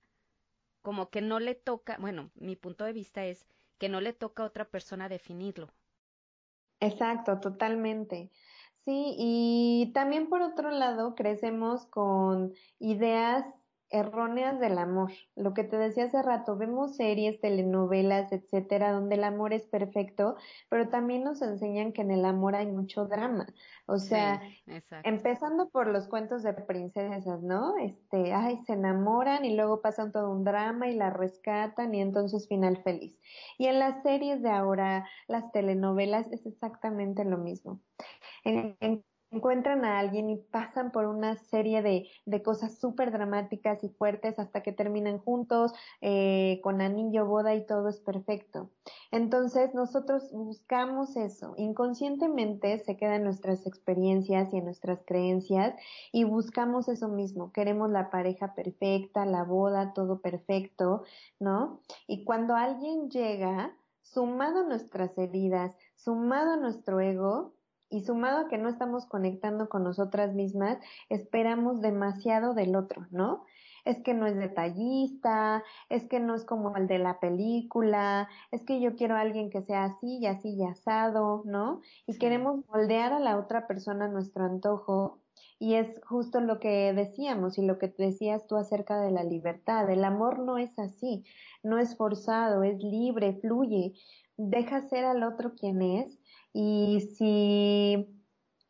como 0.81 1.09
que 1.11 1.21
no 1.21 1.39
le 1.39 1.55
toca, 1.55 1.97
bueno, 1.99 2.31
mi 2.35 2.55
punto 2.55 2.85
de 2.85 2.93
vista 2.93 3.25
es 3.25 3.47
que 3.79 3.89
no 3.89 4.01
le 4.01 4.13
toca 4.13 4.43
a 4.43 4.47
otra 4.47 4.69
persona 4.71 5.09
definirlo. 5.09 5.73
Exacto, 6.79 7.39
totalmente. 7.39 8.31
Sí, 8.85 9.15
y 9.17 9.91
también 9.93 10.27
por 10.29 10.41
otro 10.41 10.69
lado 10.71 11.15
crecemos 11.15 11.85
con 11.87 12.53
ideas 12.79 13.45
erróneas 13.93 14.59
del 14.59 14.77
amor. 14.77 15.11
Lo 15.35 15.53
que 15.53 15.63
te 15.63 15.77
decía 15.77 16.05
hace 16.05 16.21
rato, 16.21 16.57
vemos 16.57 16.97
series, 16.97 17.39
telenovelas, 17.39 18.33
etcétera, 18.33 18.91
donde 18.91 19.15
el 19.15 19.23
amor 19.23 19.53
es 19.53 19.67
perfecto, 19.67 20.35
pero 20.69 20.89
también 20.89 21.23
nos 21.23 21.41
enseñan 21.41 21.93
que 21.93 22.01
en 22.01 22.11
el 22.11 22.25
amor 22.25 22.55
hay 22.55 22.67
mucho 22.67 23.05
drama. 23.05 23.47
O 23.85 23.99
sea, 23.99 24.41
empezando 25.03 25.69
por 25.69 25.87
los 25.87 26.07
cuentos 26.07 26.43
de 26.43 26.53
princesas, 26.53 27.43
¿no? 27.43 27.77
Este, 27.77 28.33
ay, 28.33 28.57
se 28.65 28.73
enamoran 28.73 29.45
y 29.45 29.55
luego 29.55 29.81
pasan 29.81 30.11
todo 30.11 30.31
un 30.31 30.43
drama 30.43 30.89
y 30.89 30.95
la 30.95 31.11
rescatan 31.11 31.93
y 31.93 32.01
entonces 32.01 32.47
final 32.47 32.81
feliz. 32.83 33.19
Y 33.57 33.67
en 33.67 33.79
las 33.79 34.01
series 34.03 34.41
de 34.41 34.49
ahora, 34.49 35.07
las 35.27 35.51
telenovelas, 35.51 36.31
es 36.31 36.45
exactamente 36.45 37.23
lo 37.25 37.37
mismo. 37.37 37.81
En, 38.43 38.77
en 38.79 39.05
encuentran 39.33 39.83
a 39.85 39.99
alguien 39.99 40.29
y 40.29 40.37
pasan 40.37 40.91
por 40.91 41.05
una 41.05 41.35
serie 41.35 41.81
de, 41.81 42.07
de 42.25 42.43
cosas 42.43 42.77
súper 42.79 43.11
dramáticas 43.11 43.83
y 43.83 43.89
fuertes 43.89 44.39
hasta 44.39 44.61
que 44.61 44.71
terminan 44.71 45.17
juntos, 45.17 45.73
eh, 46.01 46.59
con 46.63 46.81
anillo, 46.81 47.25
boda 47.25 47.55
y 47.55 47.65
todo 47.65 47.89
es 47.89 47.99
perfecto. 47.99 48.69
Entonces 49.11 49.73
nosotros 49.73 50.31
buscamos 50.31 51.15
eso, 51.15 51.55
inconscientemente 51.57 52.79
se 52.79 52.97
quedan 52.97 53.23
nuestras 53.23 53.65
experiencias 53.65 54.53
y 54.53 54.57
en 54.57 54.65
nuestras 54.65 54.99
creencias 55.05 55.75
y 56.11 56.23
buscamos 56.23 56.87
eso 56.87 57.07
mismo, 57.07 57.51
queremos 57.51 57.89
la 57.89 58.09
pareja 58.09 58.53
perfecta, 58.53 59.25
la 59.25 59.43
boda, 59.43 59.93
todo 59.93 60.19
perfecto, 60.19 61.03
¿no? 61.39 61.81
Y 62.07 62.23
cuando 62.23 62.55
alguien 62.55 63.09
llega, 63.09 63.75
sumado 64.01 64.59
a 64.59 64.63
nuestras 64.63 65.17
heridas, 65.17 65.75
sumado 65.95 66.53
a 66.53 66.57
nuestro 66.57 66.99
ego, 66.99 67.52
y 67.93 68.01
sumado 68.01 68.39
a 68.39 68.47
que 68.47 68.57
no 68.57 68.69
estamos 68.69 69.05
conectando 69.05 69.69
con 69.69 69.83
nosotras 69.83 70.33
mismas, 70.33 70.79
esperamos 71.09 71.79
demasiado 71.79 72.55
del 72.55 72.75
otro, 72.75 73.05
¿no? 73.11 73.45
Es 73.85 74.01
que 74.01 74.13
no 74.15 74.25
es 74.25 74.35
detallista, 74.35 75.63
es 75.89 76.05
que 76.05 76.19
no 76.19 76.33
es 76.33 76.43
como 76.43 76.75
el 76.75 76.87
de 76.87 76.97
la 76.97 77.19
película, 77.19 78.29
es 78.51 78.63
que 78.63 78.81
yo 78.81 78.95
quiero 78.95 79.15
a 79.15 79.21
alguien 79.21 79.51
que 79.51 79.61
sea 79.61 79.83
así 79.83 80.17
y 80.17 80.25
así 80.25 80.55
y 80.55 80.63
asado, 80.63 81.43
¿no? 81.45 81.81
Y 82.07 82.17
queremos 82.17 82.65
moldear 82.67 83.13
a 83.13 83.19
la 83.19 83.37
otra 83.37 83.67
persona 83.67 84.05
a 84.05 84.09
nuestro 84.09 84.43
antojo 84.45 85.19
y 85.59 85.75
es 85.75 86.01
justo 86.05 86.41
lo 86.41 86.59
que 86.59 86.93
decíamos 86.93 87.57
y 87.57 87.65
lo 87.65 87.77
que 87.77 87.93
decías 87.97 88.47
tú 88.47 88.57
acerca 88.57 88.99
de 88.99 89.11
la 89.11 89.23
libertad. 89.23 89.89
El 89.89 90.03
amor 90.03 90.39
no 90.39 90.57
es 90.57 90.77
así, 90.79 91.23
no 91.61 91.77
es 91.77 91.95
forzado, 91.95 92.63
es 92.63 92.83
libre, 92.83 93.39
fluye. 93.39 93.93
Deja 94.37 94.81
ser 94.81 95.05
al 95.05 95.23
otro 95.23 95.53
quien 95.55 95.81
es 95.81 96.19
y 96.53 97.01
si 97.17 98.07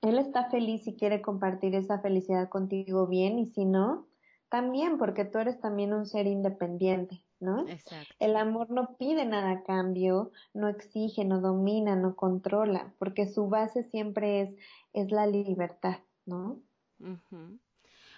él 0.02 0.20
está 0.20 0.50
feliz 0.50 0.86
y 0.88 0.96
quiere 0.96 1.22
compartir 1.22 1.76
esa 1.76 2.00
felicidad 2.00 2.50
contigo 2.50 3.08
bien, 3.08 3.40
y 3.40 3.48
si 3.48 3.66
no, 3.66 4.08
también, 4.50 4.98
porque 4.98 5.26
tú 5.26 5.40
eres 5.40 5.60
también 5.60 5.94
un 5.94 6.06
ser 6.06 6.28
independiente, 6.28 7.24
¿no? 7.40 7.68
Exacto. 7.68 8.14
El 8.20 8.36
amor 8.36 8.70
no 8.70 8.98
pide 8.98 9.26
nada 9.26 9.52
a 9.52 9.64
cambio, 9.64 10.32
no 10.54 10.68
exige, 10.68 11.26
no 11.26 11.40
domina, 11.40 11.96
no 11.96 12.16
controla, 12.16 12.94
porque 13.00 13.28
su 13.28 13.48
base 13.48 13.84
siempre 13.84 14.42
es, 14.42 14.56
es 14.92 15.12
la 15.12 15.26
libertad, 15.26 16.00
¿no? 16.26 16.60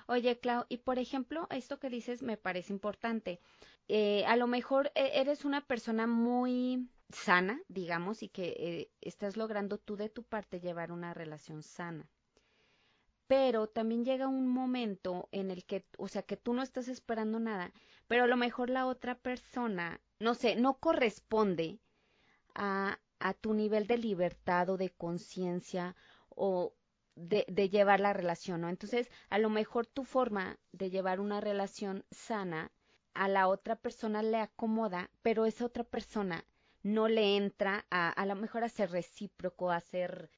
Oye, 0.08 0.40
Clau, 0.40 0.66
y 0.70 0.78
por 0.78 1.00
ejemplo, 1.00 1.48
esto 1.52 1.80
que 1.80 1.90
dices 1.90 2.22
me 2.22 2.38
parece 2.38 2.74
importante. 2.74 3.40
Eh, 3.88 4.26
a 4.26 4.36
lo 4.36 4.48
mejor 4.48 4.92
eh, 4.96 5.12
eres 5.14 5.46
una 5.46 5.62
persona 5.62 6.08
muy 6.08 6.90
sana, 7.10 7.62
digamos, 7.68 8.24
y 8.24 8.30
que 8.30 8.56
eh, 8.58 8.92
estás 9.02 9.38
logrando 9.38 9.78
tú 9.78 9.96
de 9.96 10.10
tu 10.10 10.24
parte 10.24 10.60
llevar 10.60 10.92
una 10.92 11.14
relación 11.14 11.64
sana. 11.64 12.10
Pero 13.28 13.68
también 13.68 14.06
llega 14.06 14.28
un 14.28 14.48
momento 14.48 15.30
en 15.32 15.50
el 15.50 15.66
que, 15.66 15.86
o 15.98 16.08
sea, 16.08 16.22
que 16.22 16.38
tú 16.38 16.54
no 16.54 16.62
estás 16.62 16.88
esperando 16.88 17.40
nada, 17.40 17.72
pero 18.08 18.26
a 18.26 18.28
lo 18.28 18.38
mejor 18.38 18.70
la 18.70 18.86
otra 18.86 19.16
persona, 19.16 20.00
no 20.20 20.36
sé, 20.36 20.56
no 20.56 20.78
corresponde 20.80 21.80
a, 22.54 23.00
a 23.20 23.34
tu 23.34 23.54
nivel 23.54 23.88
de 23.88 23.98
libertad 23.98 24.70
o 24.70 24.78
de 24.78 24.92
conciencia 24.92 25.96
o 26.30 26.74
de, 27.16 27.46
de, 27.48 27.70
llevar 27.70 28.00
la 28.00 28.14
relación, 28.14 28.62
¿no? 28.62 28.70
Entonces, 28.70 29.10
a 29.30 29.40
lo 29.40 29.50
mejor 29.50 29.88
tu 29.88 30.04
forma 30.04 30.60
de 30.74 30.90
llevar 30.90 31.20
una 31.20 31.42
relación 31.42 32.06
sana 32.12 32.72
a 33.14 33.28
la 33.30 33.48
otra 33.48 33.78
persona 33.78 34.22
le 34.22 34.38
acomoda, 34.38 35.10
pero 35.22 35.46
esa 35.46 35.66
otra 35.66 35.86
persona 35.86 36.46
no 36.86 37.08
le 37.08 37.36
entra 37.36 37.84
a, 37.90 38.10
a 38.10 38.26
lo 38.28 38.36
mejor 38.36 38.64
a 38.64 38.70
ser 38.70 38.92
recíproco, 38.92 39.72
a 39.72 39.80
ser, 39.80 40.30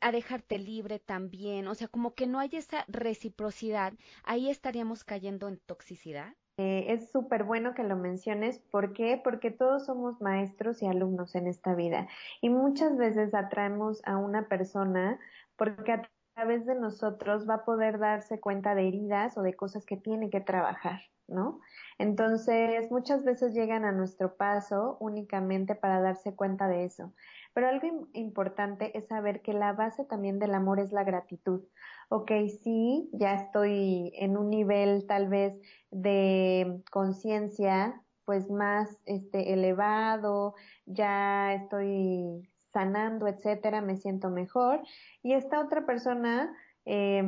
a, 0.00 0.12
dejarte 0.12 0.56
libre 0.56 1.00
también, 1.00 1.66
o 1.66 1.74
sea, 1.74 1.88
como 1.88 2.14
que 2.14 2.28
no 2.28 2.38
hay 2.38 2.50
esa 2.52 2.84
reciprocidad, 2.86 3.92
ahí 4.22 4.48
estaríamos 4.48 5.02
cayendo 5.02 5.48
en 5.48 5.58
toxicidad. 5.58 6.32
Eh, 6.58 6.86
es 6.88 7.10
súper 7.10 7.42
bueno 7.42 7.74
que 7.74 7.82
lo 7.82 7.96
menciones. 7.96 8.60
¿Por 8.70 8.92
qué? 8.92 9.20
Porque 9.22 9.50
todos 9.50 9.84
somos 9.84 10.20
maestros 10.22 10.80
y 10.80 10.86
alumnos 10.86 11.34
en 11.34 11.48
esta 11.48 11.74
vida. 11.74 12.06
Y 12.40 12.50
muchas 12.50 12.96
veces 12.96 13.34
atraemos 13.34 14.00
a 14.06 14.16
una 14.16 14.48
persona 14.48 15.18
porque 15.56 15.92
a 15.92 16.08
través 16.36 16.66
de 16.66 16.74
nosotros 16.74 17.48
va 17.48 17.54
a 17.54 17.64
poder 17.64 17.98
darse 17.98 18.38
cuenta 18.40 18.74
de 18.74 18.86
heridas 18.86 19.38
o 19.38 19.42
de 19.42 19.54
cosas 19.54 19.86
que 19.86 19.96
tiene 19.96 20.28
que 20.28 20.42
trabajar, 20.42 21.00
¿no? 21.26 21.60
Entonces, 21.98 22.90
muchas 22.90 23.24
veces 23.24 23.54
llegan 23.54 23.86
a 23.86 23.92
nuestro 23.92 24.36
paso 24.36 24.98
únicamente 25.00 25.74
para 25.74 26.02
darse 26.02 26.36
cuenta 26.36 26.68
de 26.68 26.84
eso. 26.84 27.14
Pero 27.54 27.68
algo 27.68 28.06
importante 28.12 28.96
es 28.98 29.06
saber 29.06 29.40
que 29.40 29.54
la 29.54 29.72
base 29.72 30.04
también 30.04 30.38
del 30.38 30.54
amor 30.54 30.78
es 30.78 30.92
la 30.92 31.04
gratitud. 31.04 31.64
Ok, 32.10 32.30
sí, 32.62 33.08
ya 33.14 33.32
estoy 33.32 34.12
en 34.16 34.36
un 34.36 34.50
nivel 34.50 35.06
tal 35.06 35.28
vez 35.28 35.58
de 35.90 36.82
conciencia 36.90 38.02
pues 38.26 38.50
más 38.50 39.00
este 39.06 39.54
elevado, 39.54 40.54
ya 40.84 41.54
estoy 41.54 42.50
sanando, 42.76 43.26
etcétera, 43.26 43.80
me 43.80 43.96
siento 43.96 44.28
mejor. 44.28 44.82
Y 45.22 45.32
esta 45.32 45.60
otra 45.60 45.86
persona 45.86 46.54
eh, 46.84 47.24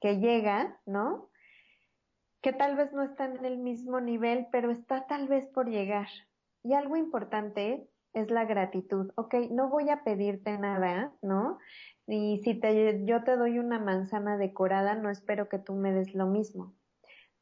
que 0.00 0.18
llega, 0.18 0.78
¿no? 0.86 1.30
que 2.42 2.52
tal 2.52 2.76
vez 2.76 2.92
no 2.92 3.02
está 3.02 3.26
en 3.26 3.44
el 3.44 3.58
mismo 3.58 4.00
nivel, 4.00 4.46
pero 4.50 4.70
está 4.70 5.06
tal 5.06 5.28
vez 5.28 5.46
por 5.48 5.68
llegar. 5.68 6.08
Y 6.62 6.74
algo 6.74 6.96
importante 6.96 7.86
es 8.12 8.30
la 8.30 8.44
gratitud. 8.44 9.12
Ok, 9.16 9.34
no 9.50 9.68
voy 9.68 9.90
a 9.90 10.02
pedirte 10.04 10.58
nada, 10.58 11.12
¿no? 11.22 11.58
Y 12.06 12.38
si 12.38 12.54
te, 12.54 13.04
yo 13.04 13.22
te 13.24 13.36
doy 13.36 13.58
una 13.58 13.78
manzana 13.78 14.36
decorada, 14.36 14.94
no 14.94 15.10
espero 15.10 15.48
que 15.48 15.58
tú 15.58 15.74
me 15.74 15.92
des 15.92 16.14
lo 16.14 16.26
mismo. 16.26 16.74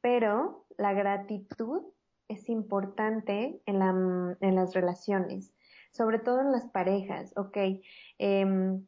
Pero 0.00 0.66
la 0.76 0.92
gratitud 0.92 1.82
es 2.28 2.48
importante 2.48 3.62
en, 3.64 3.78
la, 3.78 4.36
en 4.40 4.54
las 4.54 4.74
relaciones, 4.74 5.54
sobre 5.98 6.20
todo 6.20 6.40
en 6.40 6.52
las 6.52 6.66
parejas. 6.68 7.36
Ok, 7.36 7.56
eh, 8.18 8.80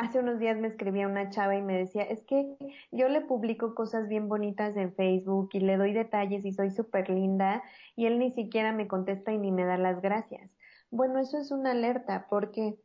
hace 0.00 0.18
unos 0.18 0.38
días 0.40 0.58
me 0.58 0.68
escribía 0.68 1.06
una 1.06 1.30
chava 1.30 1.54
y 1.56 1.62
me 1.62 1.78
decía, 1.78 2.02
es 2.02 2.22
que 2.24 2.56
yo 2.90 3.08
le 3.08 3.20
publico 3.20 3.74
cosas 3.74 4.08
bien 4.08 4.28
bonitas 4.28 4.76
en 4.76 4.94
Facebook 4.94 5.50
y 5.52 5.60
le 5.60 5.76
doy 5.76 5.92
detalles 5.92 6.44
y 6.44 6.52
soy 6.52 6.70
súper 6.70 7.08
linda 7.10 7.62
y 7.96 8.06
él 8.06 8.18
ni 8.18 8.32
siquiera 8.32 8.72
me 8.72 8.88
contesta 8.88 9.32
y 9.32 9.38
ni 9.38 9.52
me 9.52 9.64
da 9.64 9.78
las 9.78 10.02
gracias. 10.02 10.50
Bueno, 10.90 11.20
eso 11.20 11.38
es 11.38 11.50
una 11.52 11.70
alerta 11.70 12.26
porque 12.28 12.78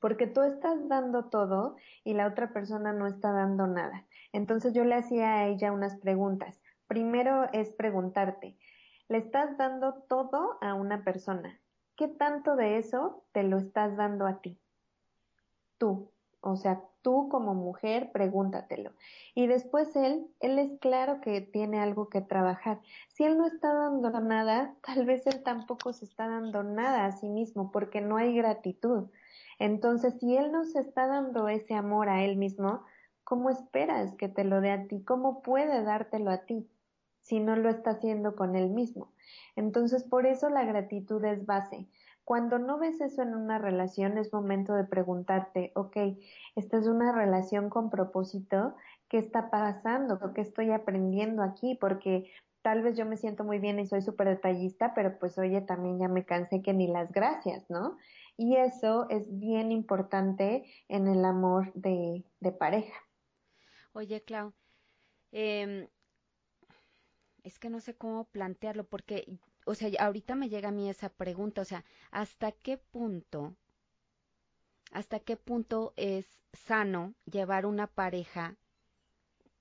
porque 0.00 0.26
tú 0.26 0.42
estás 0.42 0.88
dando 0.88 1.24
todo 1.24 1.76
y 2.04 2.14
la 2.14 2.26
otra 2.26 2.52
persona 2.52 2.92
no 2.92 3.06
está 3.06 3.32
dando 3.32 3.66
nada. 3.66 4.06
Entonces 4.32 4.72
yo 4.72 4.84
le 4.84 4.94
hacía 4.94 5.34
a 5.34 5.46
ella 5.46 5.72
unas 5.72 5.96
preguntas. 5.96 6.60
Primero 6.86 7.48
es 7.52 7.70
preguntarte, 7.70 8.56
¿le 9.08 9.18
estás 9.18 9.56
dando 9.56 10.04
todo 10.08 10.58
a 10.60 10.74
una 10.74 11.04
persona? 11.04 11.60
¿Qué 11.98 12.06
tanto 12.06 12.54
de 12.54 12.78
eso 12.78 13.24
te 13.32 13.42
lo 13.42 13.58
estás 13.58 13.96
dando 13.96 14.26
a 14.26 14.40
ti? 14.40 14.56
Tú, 15.78 16.12
o 16.40 16.56
sea, 16.56 16.80
tú 17.02 17.28
como 17.28 17.54
mujer, 17.54 18.12
pregúntatelo. 18.12 18.92
Y 19.34 19.48
después 19.48 19.94
él, 19.96 20.28
él 20.38 20.60
es 20.60 20.78
claro 20.78 21.20
que 21.20 21.40
tiene 21.40 21.80
algo 21.80 22.08
que 22.08 22.20
trabajar. 22.20 22.80
Si 23.08 23.24
él 23.24 23.36
no 23.36 23.46
está 23.46 23.74
dando 23.74 24.10
nada, 24.20 24.76
tal 24.86 25.04
vez 25.06 25.26
él 25.26 25.42
tampoco 25.42 25.92
se 25.92 26.04
está 26.04 26.28
dando 26.28 26.62
nada 26.62 27.04
a 27.04 27.12
sí 27.12 27.28
mismo 27.28 27.72
porque 27.72 28.00
no 28.00 28.16
hay 28.16 28.32
gratitud. 28.34 29.08
Entonces, 29.58 30.14
si 30.20 30.36
él 30.36 30.52
no 30.52 30.64
se 30.64 30.78
está 30.78 31.08
dando 31.08 31.48
ese 31.48 31.74
amor 31.74 32.08
a 32.08 32.22
él 32.22 32.36
mismo, 32.36 32.84
¿cómo 33.24 33.50
esperas 33.50 34.14
que 34.14 34.28
te 34.28 34.44
lo 34.44 34.60
dé 34.60 34.70
a 34.70 34.86
ti? 34.86 35.02
¿Cómo 35.02 35.42
puede 35.42 35.82
dártelo 35.82 36.30
a 36.30 36.46
ti 36.46 36.70
si 37.28 37.40
no 37.40 37.56
lo 37.56 37.68
está 37.68 37.90
haciendo 37.90 38.34
con 38.34 38.56
él 38.56 38.70
mismo? 38.70 39.12
Entonces, 39.54 40.02
por 40.04 40.26
eso 40.26 40.48
la 40.48 40.64
gratitud 40.64 41.22
es 41.24 41.44
base. 41.44 41.88
Cuando 42.24 42.58
no 42.58 42.78
ves 42.78 43.00
eso 43.00 43.22
en 43.22 43.34
una 43.34 43.58
relación, 43.58 44.18
es 44.18 44.32
momento 44.32 44.74
de 44.74 44.84
preguntarte, 44.84 45.72
ok, 45.74 45.96
esta 46.56 46.78
es 46.78 46.86
una 46.86 47.12
relación 47.12 47.70
con 47.70 47.90
propósito, 47.90 48.74
¿qué 49.08 49.18
está 49.18 49.50
pasando? 49.50 50.18
¿Qué 50.34 50.40
estoy 50.42 50.70
aprendiendo 50.70 51.42
aquí? 51.42 51.74
Porque 51.80 52.30
tal 52.62 52.82
vez 52.82 52.96
yo 52.96 53.06
me 53.06 53.16
siento 53.16 53.44
muy 53.44 53.58
bien 53.58 53.78
y 53.78 53.86
soy 53.86 54.02
súper 54.02 54.28
detallista, 54.28 54.92
pero 54.94 55.18
pues 55.18 55.38
oye, 55.38 55.60
también 55.62 55.98
ya 55.98 56.08
me 56.08 56.24
cansé 56.24 56.60
que 56.60 56.74
ni 56.74 56.86
las 56.86 57.12
gracias, 57.12 57.68
¿no? 57.70 57.96
Y 58.36 58.56
eso 58.56 59.08
es 59.10 59.24
bien 59.38 59.72
importante 59.72 60.64
en 60.88 61.08
el 61.08 61.24
amor 61.24 61.72
de, 61.74 62.24
de 62.40 62.52
pareja. 62.52 62.94
Oye, 63.92 64.22
Clau, 64.22 64.52
eh, 65.32 65.88
es 67.48 67.58
que 67.58 67.70
no 67.70 67.80
sé 67.80 67.94
cómo 67.94 68.24
plantearlo, 68.24 68.84
porque 68.84 69.38
o 69.68 69.74
sea, 69.74 69.90
ahorita 69.98 70.34
me 70.34 70.48
llega 70.48 70.68
a 70.68 70.72
mí 70.72 70.88
esa 70.88 71.10
pregunta, 71.10 71.60
o 71.60 71.64
sea, 71.64 71.84
¿hasta 72.10 72.52
qué 72.52 72.78
punto, 72.78 73.54
hasta 74.92 75.20
qué 75.20 75.36
punto 75.36 75.92
es 75.96 76.26
sano 76.54 77.14
llevar 77.30 77.66
una 77.66 77.86
pareja, 77.86 78.56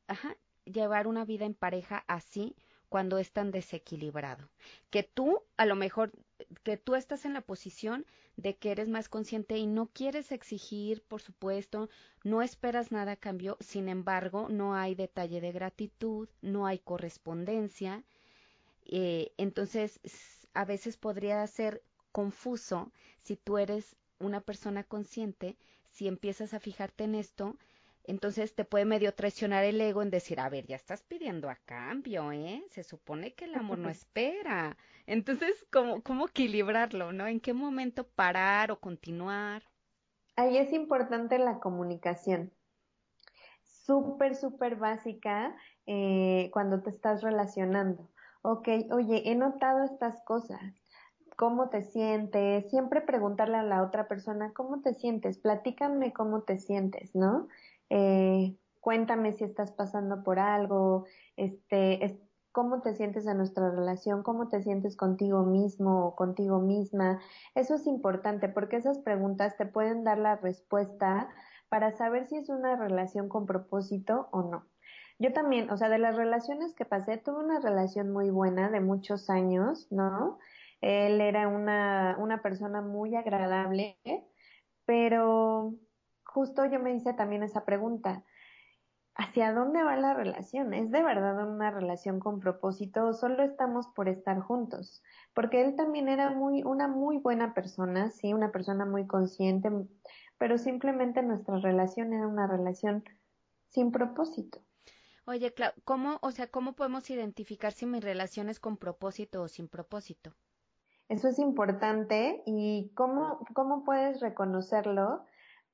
ajá, 0.08 0.38
llevar 0.64 1.08
una 1.08 1.26
vida 1.26 1.46
en 1.46 1.54
pareja 1.54 2.06
así 2.08 2.56
cuando 2.88 3.18
es 3.18 3.34
tan 3.34 3.52
desequilibrado? 3.52 4.50
Que 4.90 5.04
tú, 5.04 5.44
a 5.58 5.66
lo 5.66 5.76
mejor, 5.76 6.14
que 6.64 6.78
tú 6.78 6.96
estás 6.96 7.26
en 7.26 7.34
la 7.34 7.42
posición 7.42 8.06
de 8.38 8.56
que 8.56 8.72
eres 8.72 8.88
más 8.88 9.10
consciente 9.10 9.58
y 9.58 9.66
no 9.68 9.88
quieres 9.88 10.32
exigir, 10.32 11.02
por 11.02 11.22
supuesto, 11.22 11.90
no 12.24 12.42
esperas 12.42 12.92
nada 12.92 13.14
a 13.14 13.16
cambio, 13.18 13.58
sin 13.60 13.90
embargo, 13.90 14.48
no 14.50 14.76
hay 14.76 14.96
detalle 14.96 15.42
de 15.42 15.52
gratitud, 15.52 16.30
no 16.42 16.68
hay 16.68 16.80
correspondencia, 16.80 18.04
eh, 18.86 19.34
entonces, 19.38 20.00
a 20.54 20.66
veces 20.66 20.98
podría 20.98 21.46
ser 21.48 21.84
confuso 22.12 22.92
si 23.22 23.36
tú 23.36 23.58
eres 23.58 23.98
una 24.20 24.40
persona 24.42 24.84
consciente, 24.84 25.58
si 25.92 26.08
empiezas 26.08 26.54
a 26.54 26.60
fijarte 26.60 27.04
en 27.04 27.16
esto, 27.16 27.58
entonces 28.08 28.56
te 28.56 28.66
puede 28.66 28.86
medio 28.86 29.14
traicionar 29.14 29.64
el 29.64 29.80
ego 29.80 30.02
en 30.02 30.10
decir, 30.10 30.40
a 30.40 30.50
ver, 30.50 30.66
ya 30.66 30.76
estás 30.76 31.04
pidiendo 31.04 31.50
a 31.50 31.56
cambio, 31.56 32.32
¿eh? 32.32 32.64
Se 32.70 32.84
supone 32.84 33.36
que 33.36 33.46
el 33.46 33.56
amor 33.56 33.78
no 33.78 33.90
espera. 33.90 34.78
Entonces, 35.06 35.66
¿cómo, 35.72 36.02
cómo 36.02 36.28
equilibrarlo, 36.28 37.12
no? 37.12 37.28
¿En 37.28 37.40
qué 37.40 37.54
momento 37.54 38.08
parar 38.08 38.72
o 38.72 38.80
continuar? 38.80 39.64
Ahí 40.36 40.58
es 40.58 40.74
importante 40.74 41.38
la 41.38 41.60
comunicación. 41.60 42.52
Súper, 43.64 44.36
súper 44.36 44.76
básica 44.76 45.56
eh, 45.86 46.50
cuando 46.52 46.82
te 46.82 46.90
estás 46.90 47.22
relacionando 47.22 48.10
ok, 48.48 48.68
oye, 48.92 49.30
he 49.30 49.36
notado 49.36 49.84
estas 49.84 50.22
cosas. 50.24 50.62
¿Cómo 51.36 51.70
te 51.70 51.84
sientes? 51.84 52.70
Siempre 52.70 53.02
preguntarle 53.02 53.58
a 53.58 53.64
la 53.64 53.84
otra 53.84 54.08
persona, 54.08 54.54
¿cómo 54.54 54.82
te 54.82 54.94
sientes? 54.94 55.38
Platícame 55.38 56.14
cómo 56.14 56.42
te 56.44 56.58
sientes, 56.58 57.14
¿no? 57.14 57.48
Eh, 57.90 58.56
cuéntame 58.82 59.34
si 59.34 59.44
estás 59.44 59.72
pasando 59.72 60.24
por 60.24 60.40
algo, 60.40 61.06
este, 61.36 62.20
cómo 62.58 62.82
te 62.82 62.96
sientes 62.96 63.28
en 63.28 63.38
nuestra 63.38 63.70
relación, 63.70 64.24
cómo 64.24 64.48
te 64.48 64.64
sientes 64.64 64.98
contigo 64.98 65.44
mismo 65.44 66.08
o 66.08 66.16
contigo 66.16 66.60
misma. 66.60 67.20
Eso 67.54 67.76
es 67.76 67.86
importante 67.86 68.50
porque 68.50 68.78
esas 68.78 68.98
preguntas 68.98 69.58
te 69.58 69.68
pueden 69.68 70.04
dar 70.04 70.18
la 70.18 70.38
respuesta 70.38 71.30
para 71.70 71.92
saber 71.92 72.26
si 72.26 72.38
es 72.38 72.50
una 72.50 72.76
relación 72.76 73.30
con 73.30 73.46
propósito 73.46 74.30
o 74.32 74.42
no. 74.42 74.66
Yo 75.20 75.34
también, 75.34 75.70
o 75.70 75.78
sea, 75.78 75.90
de 75.90 76.00
las 76.00 76.16
relaciones 76.16 76.74
que 76.74 76.86
pasé, 76.86 77.18
tuve 77.18 77.44
una 77.44 77.60
relación 77.60 78.12
muy 78.12 78.32
buena 78.32 78.70
de 78.70 78.80
muchos 78.80 79.30
años, 79.30 79.88
¿no? 79.92 80.40
Él 80.82 81.22
era 81.22 81.48
una, 81.48 82.16
una 82.20 82.42
persona 82.42 82.82
muy 82.82 83.16
agradable, 83.16 84.00
pero 84.86 85.76
justo 86.38 86.68
yo 86.68 86.80
me 86.80 86.94
hice 86.94 87.16
también 87.16 87.42
esa 87.42 87.66
pregunta. 87.66 88.24
¿Hacia 89.16 89.52
dónde 89.54 89.82
va 89.82 89.96
la 89.96 90.14
relación? 90.14 90.72
¿Es 90.76 90.92
de 90.92 91.02
verdad 91.02 91.50
una 91.50 91.72
relación 91.72 92.20
con 92.20 92.40
propósito 92.40 93.08
o 93.08 93.14
solo 93.14 93.42
estamos 93.42 93.88
por 93.88 94.08
estar 94.08 94.40
juntos? 94.42 95.02
Porque 95.34 95.66
él 95.66 95.76
también 95.76 96.08
era 96.08 96.30
muy, 96.30 96.62
una 96.62 96.88
muy 96.88 97.18
buena 97.18 97.56
persona, 97.56 98.12
sí, 98.12 98.36
una 98.36 98.52
persona 98.52 98.86
muy 98.86 99.08
consciente, 99.08 99.72
pero 100.38 100.60
simplemente 100.60 101.24
nuestra 101.24 101.58
relación 101.58 102.14
era 102.14 102.28
una 102.28 102.46
relación 102.46 103.04
sin 103.70 103.92
propósito. 103.92 104.60
Oye, 105.26 105.56
Clau, 105.56 105.72
¿cómo, 105.86 106.20
o 106.22 106.30
sea, 106.30 106.52
cómo 106.52 106.74
podemos 106.74 107.10
identificar 107.10 107.74
si 107.74 107.88
mi 107.88 108.00
relación 108.00 108.48
es 108.48 108.60
con 108.60 108.78
propósito 108.78 109.42
o 109.42 109.48
sin 109.48 109.70
propósito? 109.70 110.36
Eso 111.10 111.30
es 111.30 111.40
importante 111.40 112.44
y 112.46 112.92
cómo, 112.94 113.44
cómo 113.56 113.84
puedes 113.84 114.20
reconocerlo 114.20 115.26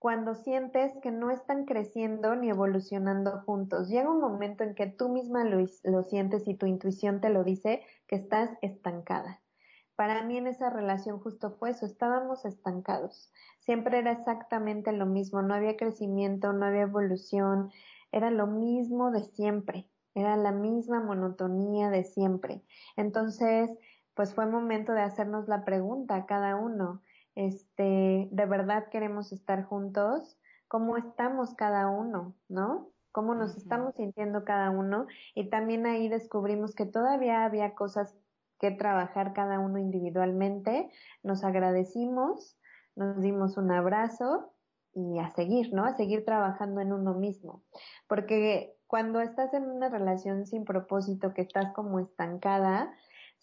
cuando 0.03 0.35
sientes 0.35 0.91
que 1.01 1.11
no 1.11 1.31
están 1.31 1.63
creciendo 1.63 2.35
ni 2.35 2.49
evolucionando 2.49 3.39
juntos. 3.45 3.87
Llega 3.87 4.11
un 4.11 4.19
momento 4.19 4.65
en 4.65 4.75
que 4.75 4.85
tú 4.85 5.07
misma 5.07 5.45
lo, 5.45 5.65
lo 5.83 6.03
sientes 6.03 6.45
y 6.45 6.55
tu 6.55 6.65
intuición 6.65 7.21
te 7.21 7.29
lo 7.29 7.45
dice 7.45 7.83
que 8.05 8.17
estás 8.17 8.49
estancada. 8.61 9.39
Para 9.95 10.21
mí 10.23 10.35
en 10.35 10.47
esa 10.47 10.69
relación 10.69 11.21
justo 11.21 11.51
fue 11.51 11.69
eso, 11.69 11.85
estábamos 11.85 12.43
estancados. 12.43 13.31
Siempre 13.59 13.99
era 13.99 14.11
exactamente 14.11 14.91
lo 14.91 15.05
mismo, 15.05 15.41
no 15.41 15.53
había 15.53 15.77
crecimiento, 15.77 16.51
no 16.51 16.65
había 16.65 16.81
evolución, 16.81 17.71
era 18.11 18.29
lo 18.29 18.45
mismo 18.45 19.09
de 19.09 19.23
siempre, 19.23 19.87
era 20.15 20.35
la 20.35 20.51
misma 20.51 20.99
monotonía 20.99 21.89
de 21.89 22.03
siempre. 22.03 22.65
Entonces, 22.97 23.69
pues 24.15 24.33
fue 24.33 24.47
momento 24.47 24.91
de 24.91 25.01
hacernos 25.01 25.47
la 25.47 25.63
pregunta 25.63 26.15
a 26.17 26.25
cada 26.25 26.57
uno, 26.57 27.01
este, 27.35 28.29
¿de 28.31 28.45
verdad 28.45 28.89
queremos 28.89 29.31
estar 29.31 29.63
juntos? 29.63 30.37
¿Cómo 30.67 30.97
estamos 30.97 31.53
cada 31.55 31.89
uno? 31.89 32.35
¿No? 32.47 32.89
¿Cómo 33.11 33.35
nos 33.35 33.55
estamos 33.55 33.93
sintiendo 33.95 34.43
cada 34.43 34.71
uno? 34.71 35.05
Y 35.35 35.49
también 35.49 35.85
ahí 35.85 36.09
descubrimos 36.09 36.73
que 36.73 36.85
todavía 36.85 37.45
había 37.45 37.75
cosas 37.75 38.17
que 38.59 38.71
trabajar 38.71 39.33
cada 39.33 39.59
uno 39.59 39.77
individualmente. 39.77 40.89
Nos 41.21 41.43
agradecimos, 41.43 42.57
nos 42.95 43.21
dimos 43.21 43.57
un 43.57 43.71
abrazo 43.71 44.53
y 44.95 45.19
a 45.19 45.29
seguir, 45.29 45.73
¿no? 45.73 45.85
A 45.85 45.95
seguir 45.95 46.25
trabajando 46.25 46.81
en 46.81 46.93
uno 46.93 47.13
mismo. 47.13 47.61
Porque 48.07 48.75
cuando 48.87 49.21
estás 49.21 49.53
en 49.53 49.69
una 49.69 49.89
relación 49.89 50.45
sin 50.45 50.65
propósito, 50.65 51.33
que 51.33 51.41
estás 51.41 51.73
como 51.73 51.99
estancada, 51.99 52.93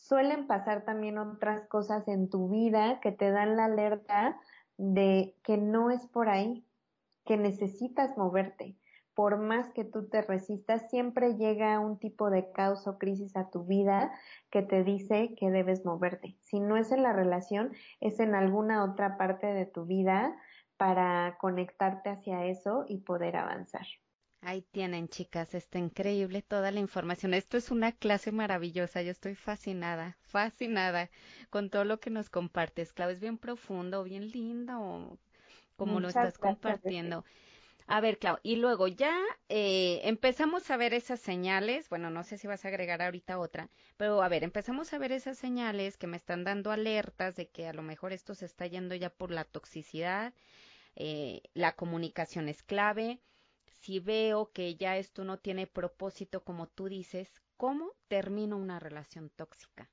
suelen 0.01 0.47
pasar 0.47 0.85
también 0.85 1.19
otras 1.19 1.67
cosas 1.69 2.09
en 2.09 2.29
tu 2.29 2.49
vida 2.49 3.01
que 3.01 3.13
te 3.13 3.31
dan 3.31 3.57
la 3.57 3.67
alerta 3.67 4.41
de 4.77 5.37
que 5.45 5.59
no 5.59 5.91
es 5.91 6.07
por 6.07 6.29
ahí, 6.29 6.67
que 7.25 7.37
necesitas 7.37 8.17
moverte. 8.17 8.77
Por 9.15 9.39
más 9.39 9.69
que 9.71 9.85
tú 9.85 10.09
te 10.09 10.23
resistas, 10.23 10.89
siempre 10.89 11.37
llega 11.37 11.79
un 11.79 11.99
tipo 11.99 12.31
de 12.31 12.51
caos 12.53 12.87
o 12.87 12.97
crisis 12.97 13.37
a 13.37 13.51
tu 13.51 13.65
vida 13.65 14.13
que 14.51 14.63
te 14.63 14.83
dice 14.83 15.35
que 15.37 15.51
debes 15.51 15.85
moverte. 15.85 16.37
Si 16.41 16.61
no 16.61 16.77
es 16.77 16.91
en 16.93 17.03
la 17.03 17.13
relación, 17.13 17.73
es 18.01 18.21
en 18.21 18.35
alguna 18.35 18.83
otra 18.85 19.19
parte 19.19 19.49
de 19.49 19.67
tu 19.67 19.85
vida 19.85 20.35
para 20.79 21.37
conectarte 21.39 22.09
hacia 22.09 22.47
eso 22.47 22.87
y 22.89 22.99
poder 22.99 23.37
avanzar. 23.37 23.87
Ahí 24.43 24.63
tienen, 24.63 25.09
chicas, 25.09 25.55
está 25.55 25.79
increíble 25.79 26.43
toda 26.43 26.71
la 26.71 26.81
información. 26.81 27.35
Esto 27.35 27.57
es 27.57 27.71
una 27.71 27.93
clase 27.93 28.33
maravillosa. 28.33 29.03
Yo 29.03 29.11
estoy 29.11 29.35
fascinada, 29.35 30.17
fascinada 30.23 31.11
con 31.51 31.71
todo 31.71 31.85
lo 31.85 32.01
que 32.01 32.11
nos 32.11 32.31
compartes. 32.31 32.93
Clau, 32.93 33.11
es 33.11 33.21
bien 33.21 33.39
profundo, 33.39 34.03
bien 34.05 34.31
lindo, 34.31 35.19
como 35.77 36.01
lo 36.01 36.09
estás 36.09 36.39
compartiendo. 36.39 37.25
A 37.87 38.01
ver, 38.01 38.19
Clau, 38.19 38.39
y 38.43 38.57
luego 38.57 38.89
ya 38.89 39.19
eh, 39.49 40.01
empezamos 40.05 40.71
a 40.71 40.77
ver 40.77 40.95
esas 40.95 41.21
señales. 41.21 41.89
Bueno, 41.91 42.11
no 42.11 42.23
sé 42.25 42.39
si 42.39 42.47
vas 42.47 42.65
a 42.65 42.69
agregar 42.69 43.03
ahorita 43.03 43.39
otra, 43.39 43.69
pero 43.97 44.23
a 44.23 44.29
ver, 44.29 44.45
empezamos 44.45 44.93
a 44.93 44.99
ver 44.99 45.13
esas 45.13 45.39
señales 45.39 45.97
que 45.99 46.07
me 46.07 46.17
están 46.17 46.45
dando 46.45 46.71
alertas 46.71 47.37
de 47.37 47.49
que 47.49 47.67
a 47.69 47.73
lo 47.75 47.83
mejor 47.83 48.13
esto 48.13 48.35
se 48.35 48.47
está 48.47 48.67
yendo 48.67 48.95
ya 48.95 49.11
por 49.11 49.31
la 49.33 49.45
toxicidad 49.45 50.33
eh, 50.97 51.43
la 51.55 51.75
comunicación 51.77 52.49
es 52.49 52.63
clave. 52.63 53.21
Si 53.83 53.99
veo 53.99 54.53
que 54.53 54.77
ya 54.77 54.97
esto 54.97 55.25
no 55.25 55.39
tiene 55.39 55.67
propósito 55.67 56.45
como 56.45 56.69
tú 56.69 56.89
dices, 56.89 57.43
¿cómo 57.57 57.93
termino 58.09 58.57
una 58.57 58.79
relación 58.79 59.31
tóxica? 59.31 59.91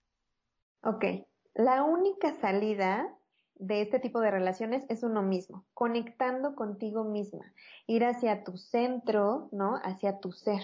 Ok, 0.84 1.06
la 1.54 1.84
única 1.84 2.34
salida 2.34 3.17
de 3.56 3.82
este 3.82 4.00
tipo 4.00 4.19
de 4.19 4.32
relaciones 4.32 4.86
es 4.89 5.04
uno 5.04 5.23
mismo, 5.23 5.65
conectando 5.73 6.56
contigo 6.56 7.04
misma, 7.04 7.54
ir 7.88 8.06
hacia 8.06 8.43
tu 8.43 8.58
centro, 8.58 9.50
¿no? 9.52 9.76
Hacia 9.84 10.19
tu 10.19 10.32
ser 10.32 10.62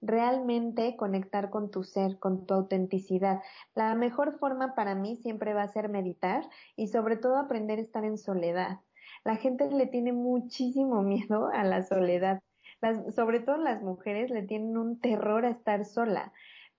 realmente 0.00 0.96
conectar 0.96 1.50
con 1.50 1.70
tu 1.70 1.84
ser, 1.84 2.18
con 2.18 2.46
tu 2.46 2.54
autenticidad. 2.54 3.42
La 3.74 3.94
mejor 3.94 4.38
forma 4.38 4.74
para 4.74 4.94
mí 4.94 5.16
siempre 5.16 5.52
va 5.54 5.62
a 5.62 5.68
ser 5.68 5.88
meditar 5.88 6.48
y 6.76 6.88
sobre 6.88 7.16
todo 7.16 7.36
aprender 7.36 7.78
a 7.78 7.82
estar 7.82 8.04
en 8.04 8.16
soledad. 8.16 8.80
La 9.24 9.36
gente 9.36 9.70
le 9.70 9.86
tiene 9.86 10.12
muchísimo 10.12 11.02
miedo 11.02 11.48
a 11.52 11.64
la 11.64 11.82
soledad. 11.82 12.40
Las, 12.80 13.14
sobre 13.14 13.40
todo 13.40 13.56
las 13.58 13.82
mujeres 13.82 14.30
le 14.30 14.42
tienen 14.42 14.76
un 14.76 15.00
terror 15.00 15.44
a 15.44 15.50
estar 15.50 15.84
sola 15.84 16.32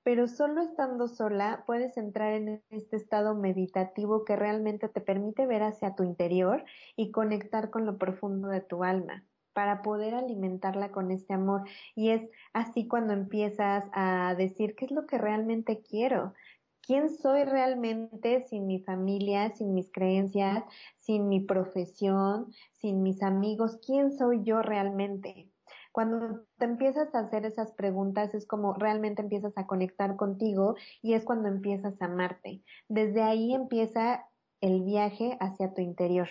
pero 0.04 0.28
solo 0.28 0.62
estando 0.62 1.08
sola 1.08 1.64
puedes 1.68 1.96
entrar 1.98 2.34
en 2.34 2.64
este 2.70 2.96
estado 2.96 3.36
meditativo 3.36 4.26
que 4.26 4.36
realmente 4.36 4.90
te 4.90 5.02
permite 5.02 5.46
ver 5.46 5.62
hacia 5.64 5.96
tu 5.96 6.04
interior 6.04 6.66
y 6.96 7.12
conectar 7.12 7.70
con 7.70 7.86
lo 7.86 7.98
profundo 7.98 8.48
de 8.48 8.62
tu 8.62 8.84
alma 8.84 9.24
para 9.54 9.82
poder 9.82 10.16
alimentarla 10.16 10.92
con 10.92 11.12
este 11.12 11.34
amor. 11.34 11.64
Y 11.94 12.10
es 12.10 12.30
así 12.54 12.88
cuando 12.88 13.14
empiezas 13.14 13.84
a 13.94 14.34
decir 14.36 14.76
qué 14.76 14.86
es 14.86 14.92
lo 14.92 15.06
que 15.06 15.18
realmente 15.18 15.84
quiero, 15.88 16.34
quién 16.82 17.10
soy 17.10 17.44
realmente 17.44 18.42
sin 18.48 18.66
mi 18.66 18.80
familia, 18.80 19.52
sin 19.52 19.74
mis 19.74 19.92
creencias, 19.92 20.64
sin 20.98 21.28
mi 21.28 21.42
profesión, 21.42 22.48
sin 22.72 23.04
mis 23.04 23.22
amigos, 23.22 23.80
quién 23.86 24.12
soy 24.12 24.42
yo 24.44 24.64
realmente. 24.64 25.51
Cuando 25.92 26.46
te 26.58 26.66
empiezas 26.66 27.14
a 27.14 27.20
hacer 27.20 27.46
esas 27.46 27.72
preguntas 27.74 28.34
es 28.34 28.46
como 28.48 28.74
realmente 28.74 29.22
empiezas 29.22 29.58
a 29.58 29.68
conectar 29.68 30.16
contigo 30.16 30.76
y 31.02 31.14
es 31.14 31.26
cuando 31.26 31.50
empiezas 31.50 32.02
a 32.02 32.06
amarte. 32.06 32.62
Desde 32.88 33.22
ahí 33.22 33.54
empieza 33.54 34.26
el 34.62 34.84
viaje 34.84 35.38
hacia 35.40 35.74
tu 35.74 35.82
interior. 35.82 36.30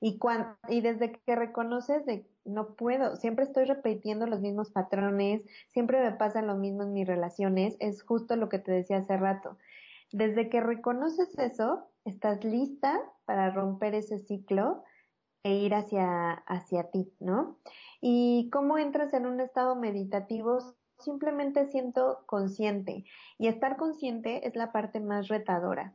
Y, 0.00 0.18
cuando, 0.18 0.56
y 0.68 0.80
desde 0.80 1.12
que 1.12 1.36
reconoces 1.36 2.06
de 2.06 2.26
no 2.44 2.74
puedo, 2.74 3.16
siempre 3.16 3.44
estoy 3.44 3.64
repitiendo 3.64 4.26
los 4.26 4.40
mismos 4.40 4.70
patrones, 4.70 5.42
siempre 5.68 6.02
me 6.02 6.12
pasa 6.12 6.40
lo 6.40 6.56
mismo 6.56 6.84
en 6.84 6.92
mis 6.92 7.06
relaciones, 7.06 7.76
es 7.80 8.02
justo 8.02 8.36
lo 8.36 8.48
que 8.48 8.58
te 8.58 8.72
decía 8.72 8.98
hace 8.98 9.16
rato. 9.16 9.58
Desde 10.12 10.48
que 10.48 10.60
reconoces 10.60 11.38
eso, 11.38 11.86
estás 12.04 12.42
lista 12.44 12.98
para 13.26 13.50
romper 13.50 13.94
ese 13.94 14.18
ciclo 14.18 14.82
e 15.42 15.54
ir 15.54 15.74
hacia, 15.74 16.32
hacia 16.32 16.90
ti, 16.90 17.12
¿no? 17.20 17.58
Y 18.00 18.50
cómo 18.50 18.78
entras 18.78 19.12
en 19.14 19.26
un 19.26 19.40
estado 19.40 19.76
meditativo, 19.76 20.58
simplemente 20.98 21.66
siento 21.66 22.24
consciente. 22.26 23.04
Y 23.38 23.48
estar 23.48 23.76
consciente 23.76 24.46
es 24.46 24.56
la 24.56 24.72
parte 24.72 25.00
más 25.00 25.28
retadora. 25.28 25.94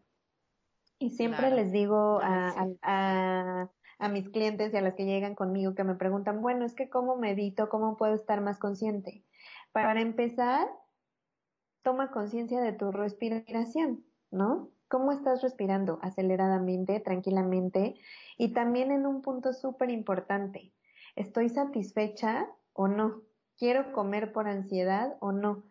Y 0.97 1.11
siempre 1.11 1.51
les 1.51 1.71
digo 1.71 2.19
a, 2.21 3.69
a 3.99 4.09
mis 4.09 4.29
clientes 4.29 4.73
y 4.73 4.77
a 4.77 4.81
las 4.81 4.95
que 4.95 5.05
llegan 5.05 5.35
conmigo 5.35 5.75
que 5.75 5.83
me 5.83 5.95
preguntan, 5.95 6.41
bueno, 6.41 6.65
es 6.65 6.73
que 6.73 6.89
cómo 6.89 7.15
medito, 7.17 7.69
cómo 7.69 7.97
puedo 7.97 8.13
estar 8.13 8.41
más 8.41 8.59
consciente. 8.59 9.23
Para 9.71 10.01
empezar, 10.01 10.67
toma 11.81 12.11
conciencia 12.11 12.61
de 12.61 12.73
tu 12.73 12.91
respiración, 12.91 14.05
¿no? 14.31 14.69
¿Cómo 14.87 15.11
estás 15.11 15.41
respirando? 15.41 15.99
Aceleradamente, 16.01 16.99
tranquilamente. 16.99 17.95
Y 18.37 18.53
también 18.53 18.91
en 18.91 19.05
un 19.05 19.21
punto 19.21 19.53
súper 19.53 19.89
importante, 19.89 20.73
¿estoy 21.15 21.49
satisfecha 21.49 22.47
o 22.73 22.87
no? 22.87 23.21
¿Quiero 23.57 23.93
comer 23.93 24.31
por 24.31 24.47
ansiedad 24.47 25.17
o 25.19 25.31
no? 25.31 25.63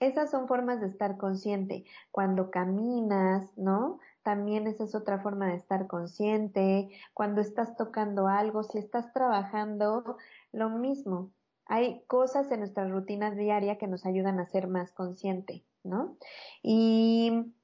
Esas 0.00 0.30
son 0.30 0.48
formas 0.48 0.80
de 0.80 0.88
estar 0.88 1.16
consciente. 1.16 1.84
Cuando 2.10 2.50
caminas, 2.50 3.56
¿no? 3.56 4.00
también 4.24 4.66
esa 4.66 4.84
es 4.84 4.94
otra 4.96 5.20
forma 5.20 5.46
de 5.48 5.54
estar 5.54 5.86
consciente. 5.86 6.88
Cuando 7.12 7.40
estás 7.40 7.76
tocando 7.76 8.26
algo, 8.26 8.64
si 8.64 8.78
estás 8.78 9.12
trabajando, 9.12 10.16
lo 10.50 10.70
mismo. 10.70 11.30
Hay 11.66 12.02
cosas 12.06 12.50
en 12.50 12.60
nuestra 12.60 12.88
rutina 12.88 13.30
diaria 13.30 13.78
que 13.78 13.86
nos 13.86 14.04
ayudan 14.04 14.40
a 14.40 14.46
ser 14.46 14.66
más 14.66 14.92
consciente, 14.92 15.64
¿no? 15.84 16.16
Y, 16.62 17.54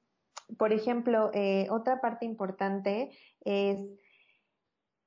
por 0.57 0.73
ejemplo, 0.73 1.31
eh, 1.33 1.67
otra 1.69 2.01
parte 2.01 2.25
importante 2.25 3.11
es 3.41 3.79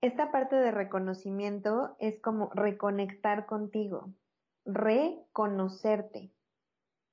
esta 0.05 0.31
parte 0.31 0.57
de 0.57 0.71
reconocimiento 0.71 1.97
es 1.99 2.21
como 2.21 2.51
reconectar 2.53 3.47
contigo, 3.47 4.13
reconocerte. 4.67 6.31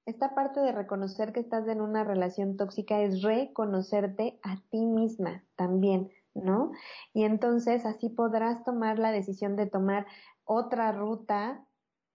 Esta 0.06 0.36
parte 0.36 0.60
de 0.60 0.74
reconocer 0.74 1.32
que 1.32 1.40
estás 1.40 1.70
en 1.70 1.80
una 1.80 2.04
relación 2.04 2.58
tóxica 2.58 3.00
es 3.00 3.22
reconocerte 3.22 4.40
a 4.44 4.58
ti 4.72 4.86
misma 4.86 5.46
también, 5.56 6.12
¿no? 6.34 6.74
Y 7.14 7.24
entonces 7.24 7.86
así 7.86 8.10
podrás 8.10 8.66
tomar 8.66 9.00
la 9.00 9.14
decisión 9.14 9.56
de 9.56 9.68
tomar 9.68 10.06
otra 10.44 10.92
ruta, 10.92 11.66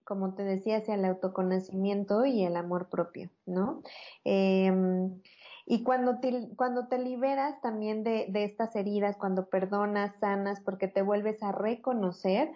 como 0.03 0.35
te 0.35 0.43
decía, 0.43 0.77
hacia 0.77 0.93
el 0.93 1.05
autoconocimiento 1.05 2.23
y 2.25 2.43
el 2.43 2.55
amor 2.55 2.89
propio, 2.89 3.31
¿no? 3.47 3.81
Em, 4.23 5.21
y 5.69 5.83
cuando 5.83 6.19
te, 6.21 6.47
cuando 6.55 6.87
te 6.87 6.97
liberas 6.97 7.59
también 7.59 8.05
de, 8.05 8.27
de 8.29 8.45
estas 8.45 8.73
heridas, 8.77 9.17
cuando 9.17 9.49
perdonas, 9.49 10.15
sanas, 10.21 10.61
porque 10.61 10.87
te 10.87 11.01
vuelves 11.01 11.43
a 11.43 11.51
reconocer, 11.51 12.51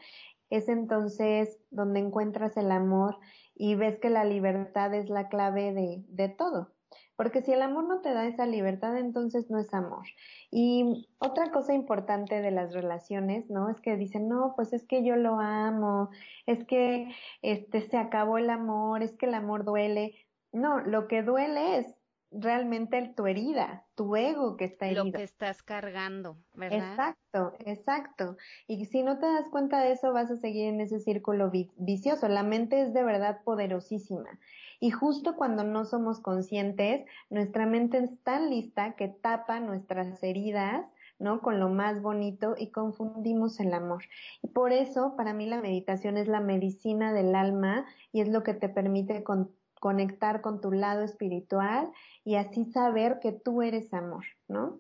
es 0.50 0.70
entonces 0.70 1.60
donde 1.72 2.00
encuentras 2.00 2.56
el 2.56 2.72
amor 2.72 3.18
y 3.54 3.76
ves 3.76 4.00
que 4.00 4.10
la 4.10 4.24
libertad 4.24 4.94
es 4.94 5.10
la 5.10 5.28
clave 5.28 5.74
de, 5.74 6.06
de 6.08 6.30
todo. 6.30 6.72
Porque 7.18 7.42
si 7.42 7.52
el 7.52 7.62
amor 7.62 7.84
no 7.84 8.00
te 8.00 8.14
da 8.14 8.26
esa 8.26 8.46
libertad, 8.46 8.98
entonces 8.98 9.50
no 9.50 9.60
es 9.60 9.74
amor. 9.74 10.08
Y 10.50 11.10
otra 11.20 11.52
cosa 11.52 11.74
importante 11.74 12.42
de 12.42 12.52
las 12.52 12.74
relaciones, 12.74 13.50
¿no? 13.50 13.70
Es 13.70 13.82
que 13.82 13.98
dicen, 13.98 14.30
no, 14.30 14.54
pues 14.56 14.72
es 14.72 14.88
que 14.88 15.04
yo 15.04 15.18
lo 15.18 15.38
amo, 15.40 16.12
es 16.46 16.64
que 16.64 17.14
este 17.42 17.82
se 17.82 17.98
acabó 17.98 18.38
el 18.38 18.50
amor, 18.50 19.04
es 19.04 19.18
que 19.18 19.26
el 19.26 19.34
amor 19.34 19.66
duele. 19.66 20.16
No, 20.54 20.80
lo 20.80 21.08
que 21.08 21.24
duele 21.24 21.80
es 21.80 22.01
realmente 22.32 23.14
tu 23.16 23.28
herida, 23.28 23.86
tu 23.96 24.16
ego 24.16 24.56
que 24.56 24.66
está 24.66 24.86
herido. 24.86 25.06
Lo 25.06 25.12
que 25.12 25.24
estás 25.24 25.62
cargando, 25.62 26.38
¿verdad? 26.54 26.90
Exacto, 26.92 27.54
exacto. 27.60 28.38
Y 28.68 28.86
si 28.86 29.04
no 29.04 29.20
te 29.20 29.26
das 29.26 29.50
cuenta 29.50 29.82
de 29.82 29.92
eso, 29.92 30.14
vas 30.14 30.32
a 30.32 30.38
seguir 30.38 30.68
en 30.68 30.82
ese 30.82 31.00
círculo 31.00 31.52
vicioso. 31.78 32.28
La 32.30 32.44
mente 32.44 32.82
es 32.82 32.94
de 32.94 33.04
verdad 33.04 33.42
poderosísima. 33.44 34.40
Y 34.80 34.92
justo 34.92 35.36
cuando 35.36 35.64
no 35.64 35.86
somos 35.86 36.20
conscientes, 36.20 37.06
nuestra 37.30 37.66
mente 37.66 37.98
es 37.98 38.24
tan 38.24 38.50
lista 38.50 38.96
que 38.96 39.10
tapa 39.10 39.60
nuestras 39.60 40.24
heridas, 40.24 40.86
¿no? 41.20 41.42
Con 41.42 41.60
lo 41.60 41.70
más 41.70 42.02
bonito 42.02 42.56
y 42.58 42.72
confundimos 42.72 43.60
el 43.60 43.74
amor. 43.74 44.04
Y 44.42 44.48
por 44.48 44.72
eso, 44.72 45.16
para 45.16 45.34
mí, 45.34 45.46
la 45.46 45.62
meditación 45.62 46.18
es 46.18 46.28
la 46.28 46.40
medicina 46.40 47.14
del 47.14 47.36
alma 47.36 47.86
y 48.12 48.22
es 48.22 48.30
lo 48.30 48.42
que 48.42 48.56
te 48.56 48.70
permite 48.70 49.24
con 49.24 49.52
conectar 49.82 50.42
con 50.42 50.62
tu 50.62 50.72
lado 50.72 51.02
espiritual 51.02 51.92
y 52.24 52.36
así 52.36 52.66
saber 52.66 53.20
que 53.20 53.32
tú 53.32 53.64
eres 53.64 53.92
amor, 53.96 54.24
¿no? 54.48 54.80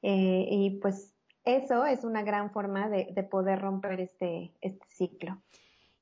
Eh, 0.00 0.46
y 0.48 0.78
pues 0.78 1.12
eso 1.44 1.84
es 1.84 2.04
una 2.04 2.22
gran 2.22 2.52
forma 2.52 2.88
de, 2.88 3.12
poder 3.24 3.60
romper 3.60 3.98
este, 3.98 4.54
este 4.60 4.86
ciclo. 4.88 5.42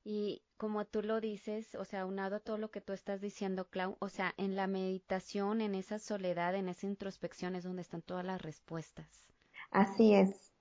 Y 0.03 0.43
como 0.55 0.85
tú 0.85 1.01
lo 1.01 1.19
dices, 1.19 1.73
o 1.73 1.83
sea, 1.83 2.05
unado 2.05 2.35
a 2.35 2.39
todo 2.39 2.59
lo 2.59 2.69
que 2.69 2.79
tú 2.79 2.93
estás 2.93 3.21
diciendo, 3.21 3.65
Clau, 3.71 3.97
o 3.97 4.07
sea, 4.07 4.35
en 4.37 4.55
la 4.55 4.67
meditación, 4.67 5.59
en 5.59 5.73
esa 5.73 5.97
soledad, 5.97 6.53
en 6.53 6.69
esa 6.69 6.85
introspección 6.85 7.55
es 7.55 7.63
donde 7.63 7.81
están 7.81 8.03
todas 8.03 8.23
las 8.23 8.39
respuestas. 8.39 9.25
Así 9.71 10.13
es. 10.13 10.53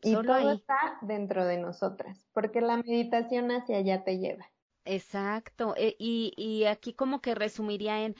Y 0.00 0.12
todo 0.12 0.52
está 0.52 0.98
dentro 1.02 1.44
de 1.44 1.58
nosotras, 1.58 2.24
porque 2.32 2.60
la 2.60 2.76
meditación 2.76 3.50
hacia 3.50 3.78
allá 3.78 4.04
te 4.04 4.18
lleva. 4.18 4.46
Exacto. 4.86 5.74
E, 5.76 5.96
y, 5.98 6.32
y 6.36 6.64
aquí 6.64 6.94
como 6.94 7.20
que 7.20 7.34
resumiría 7.34 8.04
en, 8.04 8.14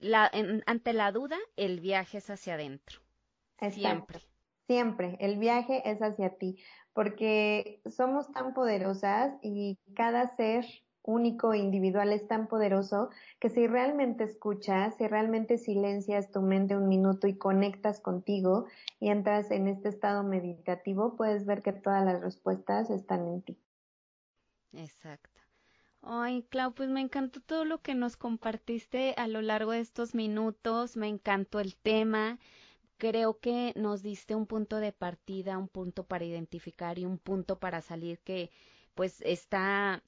la, 0.00 0.30
ante 0.66 0.92
la 0.92 1.12
duda, 1.12 1.38
el 1.56 1.80
viaje 1.80 2.18
es 2.18 2.28
hacia 2.28 2.54
adentro. 2.54 3.00
Siempre. 3.70 4.20
Siempre. 4.66 5.16
El 5.20 5.38
viaje 5.38 5.88
es 5.90 6.02
hacia 6.02 6.36
ti. 6.36 6.58
Porque 6.92 7.80
somos 7.86 8.30
tan 8.32 8.54
poderosas 8.54 9.32
y 9.42 9.78
cada 9.94 10.36
ser 10.36 10.66
único 11.02 11.54
e 11.54 11.58
individual 11.58 12.12
es 12.12 12.28
tan 12.28 12.48
poderoso 12.48 13.08
que 13.40 13.48
si 13.48 13.66
realmente 13.66 14.24
escuchas, 14.24 14.96
si 14.96 15.06
realmente 15.06 15.56
silencias 15.56 16.30
tu 16.30 16.42
mente 16.42 16.76
un 16.76 16.88
minuto 16.88 17.26
y 17.26 17.38
conectas 17.38 18.00
contigo 18.00 18.66
y 19.00 19.08
entras 19.08 19.50
en 19.50 19.68
este 19.68 19.88
estado 19.88 20.22
meditativo, 20.22 21.16
puedes 21.16 21.46
ver 21.46 21.62
que 21.62 21.72
todas 21.72 22.04
las 22.04 22.20
respuestas 22.20 22.90
están 22.90 23.26
en 23.28 23.42
ti. 23.42 23.58
Exacto. 24.72 25.37
Ay, 26.02 26.42
Clau, 26.50 26.74
pues 26.74 26.88
me 26.88 27.00
encantó 27.00 27.40
todo 27.40 27.64
lo 27.64 27.82
que 27.82 27.94
nos 27.94 28.16
compartiste 28.16 29.14
a 29.16 29.28
lo 29.28 29.42
largo 29.42 29.72
de 29.72 29.80
estos 29.80 30.14
minutos, 30.14 30.96
me 30.96 31.06
encantó 31.08 31.60
el 31.60 31.76
tema. 31.76 32.38
Creo 32.98 33.38
que 33.40 33.72
nos 33.76 34.02
diste 34.02 34.34
un 34.34 34.46
punto 34.46 34.78
de 34.78 34.92
partida, 34.92 35.58
un 35.58 35.68
punto 35.68 36.04
para 36.06 36.24
identificar 36.24 36.98
y 36.98 37.04
un 37.06 37.18
punto 37.18 37.58
para 37.60 37.80
salir 37.82 38.18
que 38.20 38.50
pues 38.94 39.20
está 39.22 40.02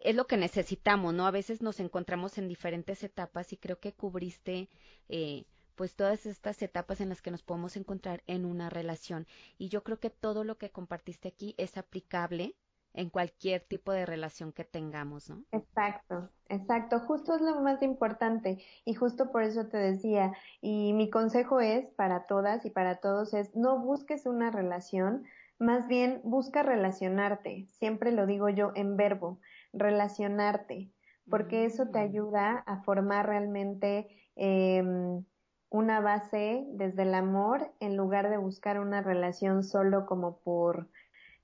es 0.00 0.14
lo 0.14 0.26
que 0.28 0.36
necesitamos, 0.36 1.14
¿no? 1.14 1.26
A 1.26 1.30
veces 1.32 1.62
nos 1.62 1.80
encontramos 1.80 2.38
en 2.38 2.48
diferentes 2.48 3.02
etapas 3.02 3.52
y 3.52 3.56
creo 3.56 3.80
que 3.80 3.92
cubriste 3.94 4.68
eh, 5.08 5.44
pues 5.74 5.96
todas 5.96 6.26
estas 6.26 6.62
etapas 6.62 7.00
en 7.00 7.08
las 7.08 7.22
que 7.22 7.30
nos 7.32 7.42
podemos 7.42 7.76
encontrar 7.76 8.22
en 8.26 8.44
una 8.44 8.70
relación. 8.70 9.26
Y 9.58 9.68
yo 9.68 9.82
creo 9.84 9.98
que 10.00 10.10
todo 10.10 10.44
lo 10.44 10.58
que 10.58 10.70
compartiste 10.70 11.28
aquí 11.28 11.54
es 11.58 11.76
aplicable 11.76 12.54
en 12.98 13.10
cualquier 13.10 13.60
tipo 13.60 13.92
de 13.92 14.04
relación 14.06 14.52
que 14.52 14.64
tengamos, 14.64 15.30
¿no? 15.30 15.44
Exacto, 15.52 16.30
exacto, 16.48 16.98
justo 16.98 17.36
es 17.36 17.40
lo 17.40 17.60
más 17.60 17.80
importante 17.80 18.58
y 18.84 18.94
justo 18.94 19.30
por 19.30 19.44
eso 19.44 19.68
te 19.68 19.78
decía, 19.78 20.32
y 20.60 20.92
mi 20.94 21.08
consejo 21.08 21.60
es 21.60 21.86
para 21.90 22.26
todas 22.26 22.66
y 22.66 22.70
para 22.70 22.96
todos 22.96 23.34
es 23.34 23.54
no 23.54 23.78
busques 23.78 24.26
una 24.26 24.50
relación, 24.50 25.22
más 25.60 25.86
bien 25.86 26.20
busca 26.24 26.64
relacionarte, 26.64 27.66
siempre 27.68 28.10
lo 28.10 28.26
digo 28.26 28.48
yo 28.48 28.72
en 28.74 28.96
verbo, 28.96 29.38
relacionarte, 29.72 30.90
porque 31.30 31.66
eso 31.66 31.86
te 31.90 32.00
mm. 32.00 32.02
ayuda 32.02 32.64
a 32.66 32.82
formar 32.82 33.26
realmente 33.26 34.08
em, 34.34 35.24
una 35.70 36.00
base 36.00 36.66
desde 36.72 37.02
el 37.02 37.14
amor 37.14 37.72
en 37.78 37.96
lugar 37.96 38.28
de 38.28 38.38
buscar 38.38 38.80
una 38.80 39.02
relación 39.02 39.62
solo 39.62 40.04
como 40.04 40.38
por 40.40 40.88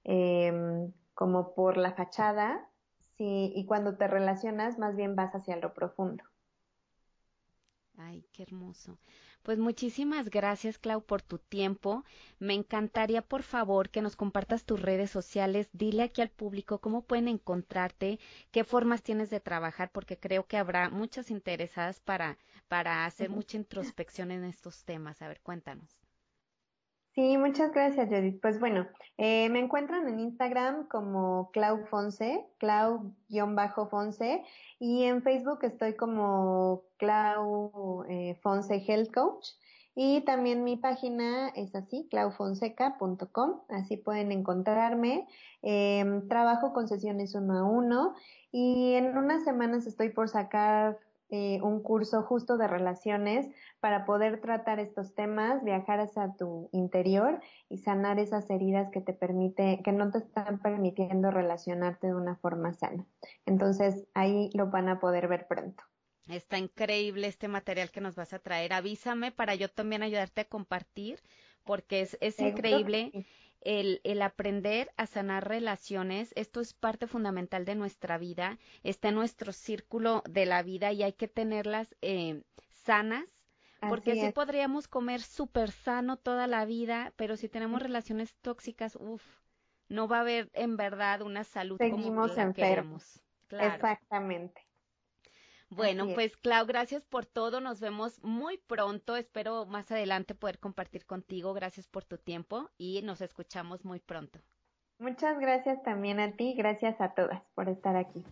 eh, 0.03 0.91
como 1.15 1.55
por 1.55 1.77
la 1.77 1.93
fachada, 1.95 2.69
sí, 3.17 3.53
y 3.55 3.67
cuando 3.67 3.97
te 3.97 4.09
relacionas 4.09 4.79
más 4.79 4.97
bien 4.97 5.17
vas 5.17 5.35
hacia 5.35 5.57
lo 5.57 5.75
profundo. 5.75 6.25
Ay, 7.97 8.25
qué 8.33 8.43
hermoso. 8.45 8.99
Pues 9.43 9.59
muchísimas 9.59 10.31
gracias, 10.31 10.79
Clau, 10.79 11.03
por 11.03 11.23
tu 11.23 11.39
tiempo. 11.39 12.05
Me 12.39 12.55
encantaría, 12.55 13.23
por 13.23 13.43
favor, 13.43 13.91
que 13.91 14.03
nos 14.03 14.17
compartas 14.17 14.65
tus 14.65 14.81
redes 14.81 15.11
sociales. 15.11 15.69
Dile 15.73 16.03
aquí 16.05 16.21
al 16.23 16.31
público 16.31 16.81
cómo 16.81 17.03
pueden 17.03 17.29
encontrarte, 17.29 18.19
qué 18.53 18.65
formas 18.65 19.03
tienes 19.03 19.31
de 19.31 19.41
trabajar, 19.41 19.91
porque 19.93 20.19
creo 20.19 20.47
que 20.47 20.57
habrá 20.57 20.89
muchas 20.91 21.31
interesadas 21.31 22.01
para, 22.01 22.39
para 22.69 23.05
hacer 23.07 23.31
mucha 23.31 23.57
introspección 23.57 24.31
en 24.31 24.45
estos 24.45 24.85
temas. 24.85 25.21
A 25.23 25.29
ver, 25.29 25.41
cuéntanos. 25.41 26.04
Sí, 27.15 27.39
muchas 27.39 27.73
gracias, 27.73 28.09
Judith. 28.09 28.41
Pues 28.43 28.59
bueno, 28.59 28.89
eh, 29.19 29.49
me 29.49 29.61
encuentran 29.61 30.09
en 30.09 30.19
Instagram 30.19 30.89
como 30.89 31.51
Clau 31.53 31.87
Fonse, 31.87 32.45
Clau-Fonse, 32.59 34.43
y 34.81 35.05
en 35.05 35.23
Facebook 35.23 35.61
estoy 35.63 35.95
como 35.95 36.83
Clau 36.97 38.05
eh, 38.09 38.37
Health 38.43 39.15
Coach. 39.15 39.51
Y 39.95 40.23
también 40.23 40.65
mi 40.65 40.77
página 40.77 41.51
es 41.51 41.77
así, 41.77 42.09
claufonseca.com, 42.11 43.61
así 43.69 43.97
pueden 43.97 44.33
encontrarme. 44.33 45.29
Em, 45.63 46.27
trabajo 46.27 46.73
con 46.73 46.89
sesiones 46.89 47.37
uno 47.37 47.59
a 47.59 47.63
uno 47.63 48.15
y 48.51 48.95
en 48.95 49.17
unas 49.17 49.45
semanas 49.45 49.87
estoy 49.87 50.09
por 50.09 50.29
sacar 50.29 50.99
eh, 51.37 51.61
un 51.63 51.83
curso 51.83 52.23
justo 52.23 52.57
de 52.57 52.69
relaciones 52.69 53.51
para 53.81 54.05
poder 54.05 54.41
tratar 54.41 54.79
estos 54.79 55.17
temas, 55.17 55.65
viajar 55.65 55.99
hacia 55.99 56.33
tu 56.39 56.69
interior 56.71 57.41
y 57.69 57.79
sanar 57.79 58.21
esas 58.21 58.49
heridas 58.51 58.89
que 58.93 59.01
te 59.01 59.13
permite, 59.13 59.81
que 59.83 59.91
no 59.91 60.13
te 60.13 60.19
están 60.19 60.61
permitiendo 60.61 61.33
relacionarte 61.33 62.07
de 62.07 62.15
una 62.15 62.37
forma 62.37 62.73
sana. 62.73 63.05
Entonces 63.47 64.07
ahí 64.15 64.49
lo 64.55 64.71
van 64.71 64.89
a 64.89 65.01
poder 65.01 65.27
ver 65.27 65.49
pronto. 65.49 65.83
Está 66.29 66.57
increíble 66.57 67.27
este 67.27 67.49
material 67.49 67.91
que 67.91 68.01
nos 68.01 68.15
vas 68.15 68.33
a 68.33 68.39
traer. 68.39 68.73
Avísame 68.73 69.33
para 69.33 69.57
yo 69.57 69.69
también 69.69 70.05
ayudarte 70.05 70.43
a 70.43 70.49
compartir, 70.49 71.21
porque 71.65 72.03
es, 72.03 72.17
es 72.21 72.39
increíble 72.39 73.11
el, 73.65 74.01
el, 74.05 74.23
aprender 74.23 74.93
a 74.97 75.07
sanar 75.07 75.49
relaciones, 75.49 76.33
esto 76.37 76.61
es 76.61 76.75
parte 76.75 77.07
fundamental 77.07 77.65
de 77.65 77.75
nuestra 77.75 78.19
vida, 78.19 78.59
está 78.83 79.09
en 79.09 79.17
nuestro 79.17 79.53
círculo 79.53 80.23
de 80.29 80.47
la 80.47 80.63
vida 80.63 80.93
y 80.93 81.03
hay 81.03 81.13
que 81.13 81.29
tenerlas 81.29 81.95
eh, 82.03 82.43
sanas, 82.71 83.25
porque 83.89 84.13
así, 84.13 84.33
podríamos 84.33 84.89
comer 84.89 85.21
súper 85.21 85.71
sano 85.71 86.17
toda 86.17 86.47
la 86.47 86.65
vida, 86.65 87.13
pero 87.17 87.37
si 87.37 87.49
tenemos 87.49 87.83
relaciones 87.83 88.35
tóxicas, 88.37 88.97
uff, 88.99 89.23
no 89.89 90.09
va 90.09 90.19
a 90.19 90.21
haber 90.21 90.51
en 90.55 90.77
verdad 90.77 91.23
una 91.23 91.45
salud 91.45 91.79
como 91.79 92.27
la 92.27 92.53
queremos. 92.53 93.21
Exactamente. 93.51 94.67
Bueno, 95.71 96.07
pues 96.15 96.37
Clau, 96.37 96.67
gracias 96.67 97.05
por 97.05 97.27
todo. 97.27 97.61
Nos 97.61 97.81
vemos 97.81 98.23
muy 98.23 98.59
pronto. 98.59 99.17
Espero 99.17 99.67
más 99.67 99.91
adelante 99.91 100.35
poder 100.35 100.59
compartir 100.59 101.05
contigo. 101.05 101.53
Gracias 101.53 101.89
por 101.89 102.05
tu 102.05 102.19
tiempo 102.19 102.71
y 102.79 103.03
nos 103.03 103.21
escuchamos 103.21 103.85
muy 103.85 104.01
pronto. 104.01 104.39
Muchas 104.99 105.39
gracias 105.41 105.83
también 105.83 106.21
a 106.21 106.33
ti. 106.33 106.55
Gracias 106.57 107.01
a 107.01 107.15
todas 107.15 107.43
por 107.55 107.69
estar 107.69 107.97
aquí. 107.97 108.25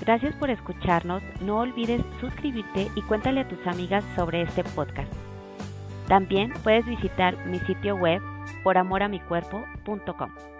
Gracias 0.00 0.34
por 0.36 0.50
escucharnos. 0.50 1.22
No 1.40 1.58
olvides 1.58 2.02
suscribirte 2.20 2.88
y 2.96 3.02
cuéntale 3.02 3.40
a 3.40 3.48
tus 3.48 3.64
amigas 3.66 4.04
sobre 4.16 4.42
este 4.42 4.64
podcast. 4.64 5.12
También 6.08 6.52
puedes 6.64 6.84
visitar 6.86 7.36
mi 7.46 7.60
sitio 7.60 7.94
web 7.96 8.20
poramoramicuerpo.com. 8.64 10.59